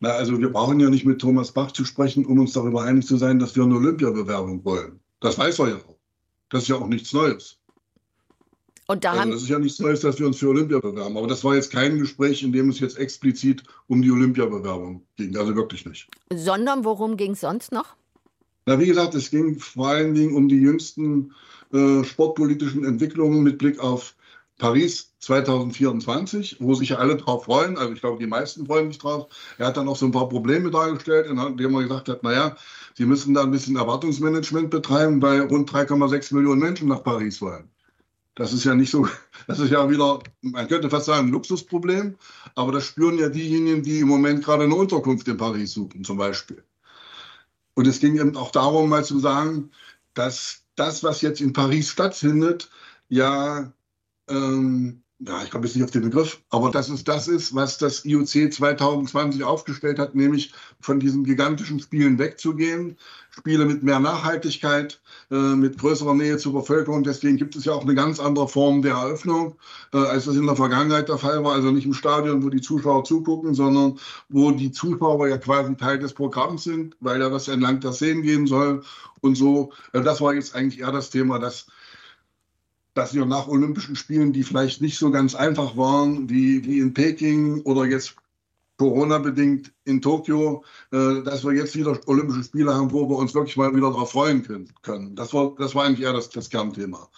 Na, 0.00 0.10
also 0.10 0.38
wir 0.38 0.52
brauchen 0.52 0.78
ja 0.78 0.90
nicht 0.90 1.06
mit 1.06 1.20
Thomas 1.20 1.52
Bach 1.52 1.72
zu 1.72 1.84
sprechen, 1.84 2.26
um 2.26 2.38
uns 2.38 2.52
darüber 2.52 2.82
einig 2.82 3.06
zu 3.06 3.16
sein, 3.16 3.38
dass 3.38 3.56
wir 3.56 3.64
eine 3.64 3.76
Olympiabewerbung 3.76 4.64
wollen. 4.64 5.00
Das 5.20 5.38
weiß 5.38 5.58
er 5.60 5.68
ja 5.68 5.76
auch. 5.76 5.96
Das 6.50 6.62
ist 6.62 6.68
ja 6.68 6.76
auch 6.76 6.86
nichts 6.86 7.12
Neues. 7.12 7.58
Und 8.88 9.04
da 9.04 9.12
also 9.12 9.32
das 9.32 9.42
ist 9.42 9.48
ja 9.48 9.58
nichts 9.58 9.80
Neues, 9.80 10.00
dass 10.00 10.18
wir 10.18 10.26
uns 10.26 10.38
für 10.38 10.48
Olympia 10.48 10.78
bewerben. 10.78 11.16
Aber 11.16 11.26
das 11.26 11.42
war 11.42 11.56
jetzt 11.56 11.72
kein 11.72 11.98
Gespräch, 11.98 12.42
in 12.42 12.52
dem 12.52 12.68
es 12.68 12.78
jetzt 12.78 12.98
explizit 12.98 13.64
um 13.88 14.00
die 14.00 14.10
Olympiabewerbung 14.10 15.02
ging. 15.16 15.36
Also 15.36 15.56
wirklich 15.56 15.84
nicht. 15.86 16.08
Sondern 16.32 16.84
worum 16.84 17.16
ging 17.16 17.32
es 17.32 17.40
sonst 17.40 17.72
noch? 17.72 17.96
Na, 18.66 18.78
wie 18.78 18.86
gesagt, 18.86 19.14
es 19.14 19.30
ging 19.30 19.58
vor 19.58 19.88
allen 19.88 20.14
Dingen 20.14 20.34
um 20.34 20.48
die 20.48 20.60
jüngsten 20.60 21.32
äh, 21.72 22.04
sportpolitischen 22.04 22.84
Entwicklungen 22.84 23.42
mit 23.42 23.58
Blick 23.58 23.80
auf 23.80 24.14
Paris 24.58 25.12
2024, 25.18 26.56
wo 26.60 26.74
sich 26.74 26.90
ja 26.90 26.96
alle 26.96 27.16
drauf 27.16 27.44
freuen. 27.44 27.76
Also 27.76 27.92
ich 27.92 28.00
glaube, 28.00 28.18
die 28.18 28.26
meisten 28.26 28.66
freuen 28.66 28.88
sich 28.88 28.98
drauf. 28.98 29.26
Er 29.58 29.66
hat 29.66 29.76
dann 29.76 29.88
auch 29.88 29.96
so 29.96 30.06
ein 30.06 30.12
paar 30.12 30.28
Probleme 30.28 30.70
dargestellt, 30.70 31.26
indem 31.28 31.74
er 31.74 31.82
gesagt 31.82 32.08
hat, 32.08 32.22
naja, 32.22 32.56
Sie 32.94 33.04
müssen 33.04 33.34
da 33.34 33.42
ein 33.42 33.50
bisschen 33.50 33.76
Erwartungsmanagement 33.76 34.70
betreiben, 34.70 35.20
weil 35.20 35.42
rund 35.42 35.70
3,6 35.70 36.34
Millionen 36.34 36.60
Menschen 36.60 36.88
nach 36.88 37.04
Paris 37.04 37.42
wollen. 37.42 37.68
Das 38.36 38.52
ist 38.52 38.64
ja 38.64 38.74
nicht 38.74 38.90
so, 38.90 39.08
das 39.48 39.58
ist 39.58 39.70
ja 39.70 39.90
wieder, 39.90 40.20
man 40.42 40.68
könnte 40.68 40.88
fast 40.88 41.06
sagen, 41.06 41.26
ein 41.26 41.32
Luxusproblem, 41.32 42.16
aber 42.54 42.70
das 42.70 42.84
spüren 42.84 43.18
ja 43.18 43.28
diejenigen, 43.28 43.82
die 43.82 44.00
im 44.00 44.08
Moment 44.08 44.44
gerade 44.44 44.64
eine 44.64 44.74
Unterkunft 44.76 45.26
in 45.26 45.36
Paris 45.38 45.72
suchen, 45.72 46.04
zum 46.04 46.18
Beispiel. 46.18 46.62
Und 47.74 47.86
es 47.86 47.98
ging 47.98 48.18
eben 48.18 48.36
auch 48.36 48.52
darum, 48.52 48.88
mal 48.88 49.04
zu 49.04 49.18
sagen, 49.18 49.70
dass 50.14 50.64
das, 50.76 51.02
was 51.02 51.22
jetzt 51.22 51.40
in 51.40 51.52
Paris 51.52 51.90
stattfindet, 51.90 52.70
ja 53.08 53.72
ähm, 54.28 55.02
ja, 55.18 55.42
ich 55.42 55.50
komme 55.50 55.64
jetzt 55.64 55.74
nicht 55.74 55.84
auf 55.84 55.90
den 55.90 56.02
Begriff, 56.02 56.42
aber 56.50 56.70
dass 56.70 56.90
es 56.90 57.02
das 57.02 57.26
ist, 57.26 57.54
was 57.54 57.78
das 57.78 58.04
IOC 58.04 58.52
2020 58.52 59.44
aufgestellt 59.44 59.98
hat, 59.98 60.14
nämlich 60.14 60.52
von 60.80 61.00
diesen 61.00 61.24
gigantischen 61.24 61.80
Spielen 61.80 62.18
wegzugehen. 62.18 62.98
Spiele 63.30 63.64
mit 63.64 63.82
mehr 63.82 63.98
Nachhaltigkeit, 63.98 65.00
äh, 65.30 65.34
mit 65.34 65.78
größerer 65.78 66.14
Nähe 66.14 66.36
zur 66.38 66.52
Bevölkerung. 66.54 67.02
Deswegen 67.02 67.36
gibt 67.36 67.56
es 67.56 67.64
ja 67.64 67.72
auch 67.72 67.82
eine 67.82 67.94
ganz 67.94 68.18
andere 68.18 68.48
Form 68.48 68.82
der 68.82 68.94
Eröffnung, 68.94 69.56
äh, 69.92 69.98
als 69.98 70.26
das 70.26 70.36
in 70.36 70.46
der 70.46 70.56
Vergangenheit 70.56 71.08
der 71.08 71.18
Fall 71.18 71.42
war. 71.44 71.52
Also 71.52 71.70
nicht 71.70 71.86
im 71.86 71.92
Stadion, 71.94 72.42
wo 72.42 72.50
die 72.50 72.62
Zuschauer 72.62 73.04
zugucken, 73.04 73.54
sondern 73.54 73.98
wo 74.28 74.50
die 74.52 74.70
Zuschauer 74.70 75.28
ja 75.28 75.38
quasi 75.38 75.76
Teil 75.76 75.98
des 75.98 76.14
Programms 76.14 76.64
sind, 76.64 76.96
weil 77.00 77.20
ja 77.20 77.28
das 77.28 77.48
entlang 77.48 77.80
der 77.80 77.92
Szenen 77.92 78.22
gehen 78.22 78.46
soll. 78.46 78.82
Und 79.20 79.34
so, 79.34 79.72
äh, 79.92 80.02
das 80.02 80.20
war 80.20 80.34
jetzt 80.34 80.54
eigentlich 80.54 80.80
eher 80.80 80.92
das 80.92 81.10
Thema, 81.10 81.38
dass 81.38 81.66
dass 82.96 83.12
wir 83.12 83.26
nach 83.26 83.46
Olympischen 83.46 83.94
Spielen, 83.94 84.32
die 84.32 84.42
vielleicht 84.42 84.80
nicht 84.80 84.98
so 84.98 85.10
ganz 85.10 85.34
einfach 85.34 85.76
waren, 85.76 86.30
wie, 86.30 86.64
wie 86.64 86.78
in 86.78 86.94
Peking 86.94 87.60
oder 87.62 87.84
jetzt 87.84 88.16
Corona-bedingt 88.78 89.70
in 89.84 90.00
Tokio, 90.00 90.64
äh, 90.92 91.22
dass 91.22 91.44
wir 91.44 91.52
jetzt 91.52 91.76
wieder 91.76 91.98
Olympische 92.06 92.44
Spiele 92.44 92.74
haben, 92.74 92.90
wo 92.90 93.06
wir 93.06 93.16
uns 93.16 93.34
wirklich 93.34 93.58
mal 93.58 93.74
wieder 93.76 93.90
darauf 93.90 94.12
freuen 94.12 94.42
können. 94.82 95.14
Das 95.14 95.34
war, 95.34 95.54
das 95.58 95.74
war 95.74 95.84
eigentlich 95.84 96.06
eher 96.06 96.14
das, 96.14 96.30
das 96.30 96.48
Kernthema. 96.48 97.08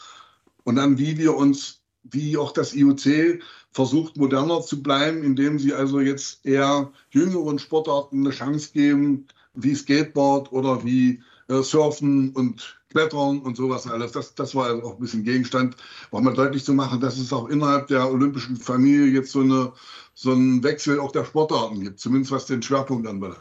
Und 0.64 0.76
dann, 0.76 0.98
wie 0.98 1.16
wir 1.16 1.36
uns, 1.36 1.80
wie 2.02 2.36
auch 2.36 2.50
das 2.50 2.74
IOC 2.74 3.40
versucht, 3.70 4.16
moderner 4.16 4.62
zu 4.62 4.82
bleiben, 4.82 5.22
indem 5.22 5.60
sie 5.60 5.74
also 5.74 6.00
jetzt 6.00 6.44
eher 6.44 6.90
jüngeren 7.10 7.60
Sportarten 7.60 8.26
eine 8.26 8.34
Chance 8.34 8.70
geben, 8.72 9.28
wie 9.54 9.76
Skateboard 9.76 10.50
oder 10.50 10.84
wie 10.84 11.22
äh, 11.46 11.62
Surfen 11.62 12.30
und 12.30 12.77
Klettern 12.90 13.40
und 13.40 13.56
sowas 13.56 13.86
alles. 13.86 14.12
Das, 14.12 14.34
das 14.34 14.54
war 14.54 14.66
also 14.66 14.82
auch 14.82 14.94
ein 14.94 15.00
bisschen 15.00 15.24
Gegenstand, 15.24 15.76
auch 16.10 16.20
mal 16.20 16.34
deutlich 16.34 16.64
zu 16.64 16.72
machen, 16.72 17.00
dass 17.00 17.18
es 17.18 17.32
auch 17.32 17.48
innerhalb 17.48 17.88
der 17.88 18.10
olympischen 18.10 18.56
Familie 18.56 19.06
jetzt 19.06 19.32
so, 19.32 19.40
eine, 19.40 19.72
so 20.14 20.32
einen 20.32 20.62
Wechsel 20.62 21.00
auch 21.00 21.12
der 21.12 21.24
Sportarten 21.24 21.80
gibt, 21.80 22.00
zumindest 22.00 22.32
was 22.32 22.46
den 22.46 22.62
Schwerpunkt 22.62 23.06
anbelangt. 23.06 23.38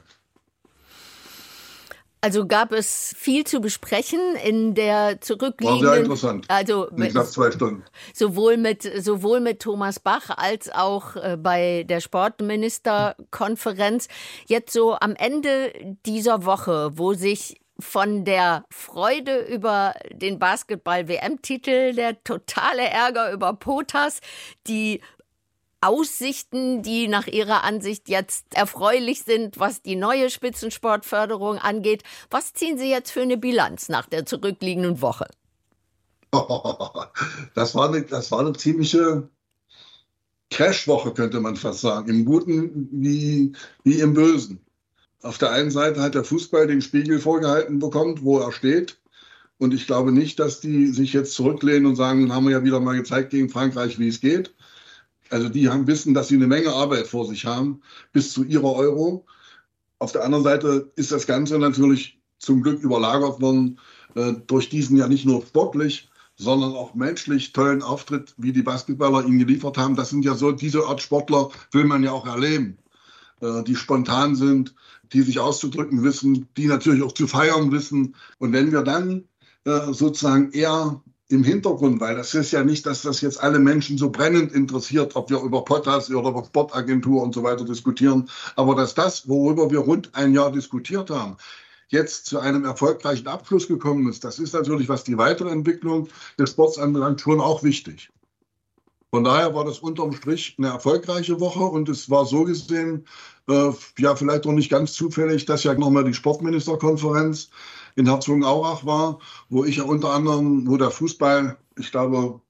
Also 2.20 2.48
gab 2.48 2.74
es 2.74 3.14
viel 3.18 3.46
zu 3.46 3.62
besprechen 3.62 4.20
in 4.44 4.74
der 4.74 5.22
zurückliegenden. 5.22 5.86
War 5.86 5.94
sehr 5.94 6.04
interessant. 6.04 6.46
Also 6.50 6.88
mit, 6.96 7.12
knapp 7.12 7.28
zwei 7.28 7.52
Stunden. 7.52 7.84
Sowohl 8.14 8.58
mit 8.58 8.82
sowohl 9.02 9.40
mit 9.40 9.62
Thomas 9.62 10.00
Bach 10.00 10.32
als 10.36 10.70
auch 10.70 11.16
äh, 11.16 11.38
bei 11.40 11.86
der 11.88 12.02
Sportministerkonferenz. 12.02 14.08
Jetzt 14.48 14.74
so 14.74 14.98
am 15.00 15.16
Ende 15.16 15.72
dieser 16.06 16.44
Woche, 16.44 16.90
wo 16.96 17.14
sich 17.14 17.62
von 17.80 18.26
der 18.26 18.66
Freude 18.70 19.40
über 19.40 19.94
den 20.12 20.40
Basketball-WM-Titel, 20.40 21.94
der 21.94 22.24
totale 22.24 22.84
Ärger 22.84 23.32
über 23.32 23.54
Potas, 23.54 24.20
die 24.68 25.02
Aussichten, 25.80 26.82
die 26.82 27.08
nach 27.08 27.28
Ihrer 27.28 27.64
Ansicht 27.64 28.10
jetzt 28.10 28.56
erfreulich 28.56 29.24
sind, 29.24 29.60
was 29.60 29.82
die 29.82 29.96
neue 29.96 30.30
Spitzensportförderung 30.30 31.60
angeht. 31.60 32.04
Was 32.32 32.54
ziehen 32.54 32.78
Sie 32.78 32.90
jetzt 32.90 33.12
für 33.12 33.22
eine 33.22 33.38
Bilanz 33.38 33.88
nach 33.88 34.08
der 34.08 34.26
zurückliegenden 34.26 35.02
Woche? 35.02 35.28
Das 37.56 37.74
war 37.74 37.90
eine, 37.90 38.04
das 38.04 38.32
war 38.32 38.40
eine 38.40 38.54
ziemliche, 38.54 39.30
Crashwoche, 40.50 41.14
könnte 41.14 41.40
man 41.40 41.56
fast 41.56 41.82
sagen, 41.82 42.10
im 42.10 42.26
Guten 42.26 42.88
wie, 42.92 43.54
wie 43.84 44.00
im 44.00 44.14
Bösen. 44.14 44.60
Auf 45.24 45.38
der 45.38 45.52
einen 45.52 45.72
Seite 45.72 46.02
hat 46.02 46.16
der 46.16 46.24
Fußball 46.24 46.68
den 46.68 46.82
Spiegel 46.82 47.20
vorgehalten 47.20 47.80
bekommen, 47.80 48.20
wo 48.22 48.40
er 48.40 48.52
steht. 48.52 48.98
Und 49.58 49.74
ich 49.74 49.88
glaube 49.88 50.12
nicht, 50.12 50.40
dass 50.40 50.60
die 50.60 50.88
sich 50.88 51.14
jetzt 51.14 51.34
zurücklehnen 51.34 51.88
und 51.88 51.96
sagen, 51.96 52.32
haben 52.34 52.46
wir 52.46 52.52
ja 52.52 52.64
wieder 52.64 52.80
mal 52.80 52.96
gezeigt 52.96 53.32
gegen 53.32 53.50
Frankreich, 53.50 53.98
wie 53.98 54.08
es 54.08 54.20
geht. 54.22 54.54
Also 55.30 55.50
die 55.50 55.70
haben 55.70 55.88
wissen, 55.88 56.14
dass 56.14 56.28
sie 56.28 56.36
eine 56.36 56.48
Menge 56.48 56.72
Arbeit 56.72 57.08
vor 57.08 57.26
sich 57.26 57.46
haben, 57.46 57.82
bis 58.14 58.32
zu 58.32 58.44
ihrer 58.44 58.74
Euro. 58.74 59.26
Auf 60.00 60.12
der 60.12 60.24
anderen 60.24 60.44
Seite 60.44 60.92
ist 60.96 61.12
das 61.12 61.26
Ganze 61.26 61.58
natürlich 61.58 62.20
zum 62.38 62.62
Glück 62.62 62.82
überlagert 62.84 63.42
worden 63.42 63.80
äh, 64.16 64.34
durch 64.46 64.70
diesen 64.70 64.96
ja 64.96 65.08
nicht 65.08 65.26
nur 65.26 65.42
sportlich, 65.42 66.10
sondern 66.36 66.74
auch 66.74 66.94
menschlich 66.94 67.52
tollen 67.52 67.82
Auftritt, 67.82 68.36
wie 68.38 68.54
die 68.54 68.62
Basketballer 68.62 69.26
ihn 69.26 69.40
geliefert 69.40 69.78
haben. 69.78 69.96
Das 69.96 70.12
sind 70.12 70.24
ja 70.24 70.36
so, 70.36 70.52
diese 70.52 70.86
Art 70.86 71.02
Sportler 71.02 71.50
will 71.72 71.86
man 71.86 72.04
ja 72.04 72.12
auch 72.12 72.28
erleben, 72.28 72.78
äh, 73.42 73.64
die 73.64 73.76
spontan 73.76 74.36
sind, 74.36 74.76
die 75.14 75.22
sich 75.22 75.40
auszudrücken 75.40 76.04
wissen, 76.04 76.48
die 76.58 76.68
natürlich 76.68 77.04
auch 77.04 77.12
zu 77.12 77.28
feiern 77.28 77.72
wissen. 77.72 78.16
Und 78.40 78.54
wenn 78.54 78.72
wir 78.72 78.84
dann 78.84 79.26
äh, 79.66 79.94
sozusagen 79.94 80.52
eher 80.52 81.02
im 81.30 81.44
Hintergrund, 81.44 82.00
weil 82.00 82.16
das 82.16 82.34
ist 82.34 82.52
ja 82.52 82.64
nicht, 82.64 82.86
dass 82.86 83.02
das 83.02 83.22
jetzt 83.22 83.42
alle 83.42 83.60
Menschen 83.60 83.98
so 83.98 84.10
brennend 84.10 84.54
interessiert, 84.54 85.16
ob 85.16 85.30
wir 85.30 85.42
über 85.42 85.66
Potas 85.66 86.10
oder 86.10 86.30
über 86.30 86.46
Sportagentur 86.46 87.22
und 87.22 87.34
so 87.34 87.44
weiter 87.44 87.66
diskutieren, 87.66 88.30
aber 88.56 88.76
dass 88.76 88.96
das, 88.96 89.28
worüber 89.28 89.70
wir 89.70 89.80
rund 89.80 90.16
ein 90.16 90.34
Jahr 90.34 90.52
diskutiert 90.52 91.10
haben, 91.10 91.36
jetzt 91.90 92.28
zu 92.28 92.40
einem 92.40 92.64
erfolgreichen 92.64 93.28
Abschluss 93.28 93.68
gekommen 93.68 94.08
ist, 94.10 94.24
das 94.24 94.40
ist 94.40 94.54
natürlich, 94.54 94.88
was 94.88 95.04
die 95.04 95.18
Weiterentwicklung 95.18 96.08
des 96.40 96.52
Sports 96.52 96.78
anbelangt, 96.78 97.20
schon 97.20 97.42
auch 97.42 97.64
wichtig. 97.64 98.10
Von 99.12 99.24
daher 99.24 99.56
war 99.56 99.64
das 99.64 99.80
unterm 99.80 100.12
Strich 100.12 100.56
eine 100.58 100.68
erfolgreiche 100.68 101.40
Woche 101.40 101.64
und 101.64 101.88
es 101.88 102.10
war 102.10 102.26
so 102.26 102.44
gesehen, 102.44 103.08
äh, 103.48 103.72
ja, 103.98 104.16
vielleicht 104.16 104.46
auch 104.46 104.52
nicht 104.52 104.70
ganz 104.70 104.94
zufällig, 104.94 105.46
dass 105.46 105.64
ja 105.64 105.74
nochmal 105.74 106.04
die 106.04 106.14
Sportministerkonferenz 106.14 107.50
in 107.96 108.06
Herzogenaurach 108.06 108.86
war, 108.86 109.20
wo 109.50 109.64
ich 109.64 109.78
ja 109.78 109.84
unter 109.84 110.12
anderem, 110.12 110.68
wo 110.68 110.76
der 110.78 110.92
Fußball, 110.92 111.58
ich 111.78 111.92
glaube, 111.92 112.42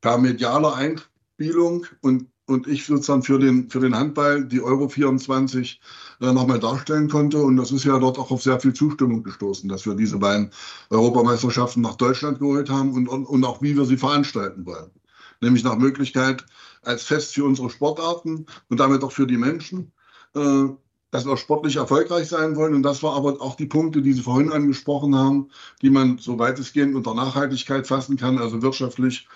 per 0.00 0.18
medialer 0.18 0.74
Einspielung 0.74 1.86
und 2.00 2.28
und 2.46 2.66
ich 2.66 2.84
sozusagen 2.84 3.22
für 3.22 3.38
den, 3.38 3.70
für 3.70 3.80
den 3.80 3.96
Handball 3.96 4.44
die 4.44 4.60
Euro 4.60 4.88
24 4.88 5.80
äh, 6.20 6.32
nochmal 6.32 6.58
darstellen 6.58 7.08
konnte. 7.08 7.38
Und 7.38 7.56
das 7.56 7.72
ist 7.72 7.84
ja 7.84 7.98
dort 7.98 8.18
auch 8.18 8.30
auf 8.30 8.42
sehr 8.42 8.60
viel 8.60 8.72
Zustimmung 8.72 9.22
gestoßen, 9.22 9.68
dass 9.68 9.86
wir 9.86 9.94
diese 9.94 10.18
beiden 10.18 10.50
Europameisterschaften 10.90 11.82
nach 11.82 11.96
Deutschland 11.96 12.38
geholt 12.40 12.68
haben 12.68 12.92
und, 12.92 13.08
und, 13.08 13.24
und 13.26 13.44
auch 13.44 13.62
wie 13.62 13.76
wir 13.76 13.84
sie 13.84 13.96
veranstalten 13.96 14.66
wollen. 14.66 14.90
Nämlich 15.42 15.64
nach 15.64 15.76
Möglichkeit 15.76 16.46
als 16.82 17.02
Fest 17.02 17.34
für 17.34 17.44
unsere 17.44 17.68
Sportarten 17.68 18.46
und 18.70 18.80
damit 18.80 19.04
auch 19.04 19.12
für 19.12 19.26
die 19.26 19.36
Menschen, 19.36 19.92
äh, 20.34 20.64
dass 21.10 21.26
wir 21.26 21.32
auch 21.32 21.38
sportlich 21.38 21.76
erfolgreich 21.76 22.28
sein 22.28 22.56
wollen. 22.56 22.74
Und 22.74 22.82
das 22.82 23.02
war 23.02 23.14
aber 23.14 23.42
auch 23.42 23.56
die 23.56 23.66
Punkte, 23.66 24.00
die 24.00 24.14
Sie 24.14 24.22
vorhin 24.22 24.50
angesprochen 24.50 25.14
haben, 25.14 25.50
die 25.82 25.90
man 25.90 26.16
so 26.16 26.38
weitestgehend 26.38 26.94
unter 26.94 27.14
Nachhaltigkeit 27.14 27.86
fassen 27.86 28.16
kann, 28.16 28.38
also 28.38 28.62
wirtschaftlich, 28.62 29.28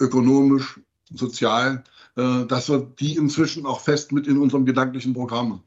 ökonomisch, 0.00 0.80
sozial 1.12 1.84
äh, 2.16 2.44
dass 2.46 2.68
wir 2.68 2.78
die 2.98 3.16
inzwischen 3.16 3.66
auch 3.66 3.80
fest 3.80 4.12
mit 4.12 4.26
in 4.26 4.38
unserem 4.38 4.64
gedanklichen 4.66 5.14
Programm 5.14 5.52
haben. 5.52 5.62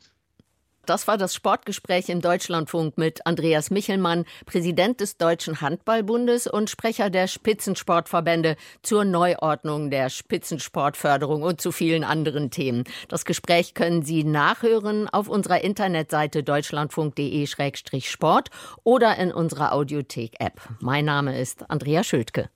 Das 0.86 1.08
war 1.08 1.18
das 1.18 1.34
Sportgespräch 1.34 2.10
im 2.10 2.20
Deutschlandfunk 2.20 2.98
mit 2.98 3.26
Andreas 3.26 3.72
Michelmann, 3.72 4.26
Präsident 4.46 5.00
des 5.00 5.16
Deutschen 5.16 5.62
Handballbundes 5.62 6.46
und 6.46 6.70
Sprecher 6.70 7.10
der 7.10 7.28
Spitzensportverbände 7.28 8.58
zur 8.82 9.06
Neuordnung 9.06 9.90
der 9.90 10.10
Spitzensportförderung 10.10 11.42
und 11.42 11.62
zu 11.62 11.72
vielen 11.72 12.04
anderen 12.04 12.52
Themen. 12.52 12.84
Das 13.08 13.24
Gespräch 13.24 13.76
können 13.76 14.04
Sie 14.04 14.26
nachhören 14.26 15.08
auf 15.08 15.30
unserer 15.30 15.64
Internetseite 15.64 16.44
deutschlandfunk.de-sport 16.44 18.50
oder 18.84 19.18
in 19.18 19.32
unserer 19.32 19.72
Audiothek-App. 19.72 20.60
Mein 20.82 21.06
Name 21.06 21.40
ist 21.40 21.64
Andrea 21.70 22.04
Schildke. 22.04 22.50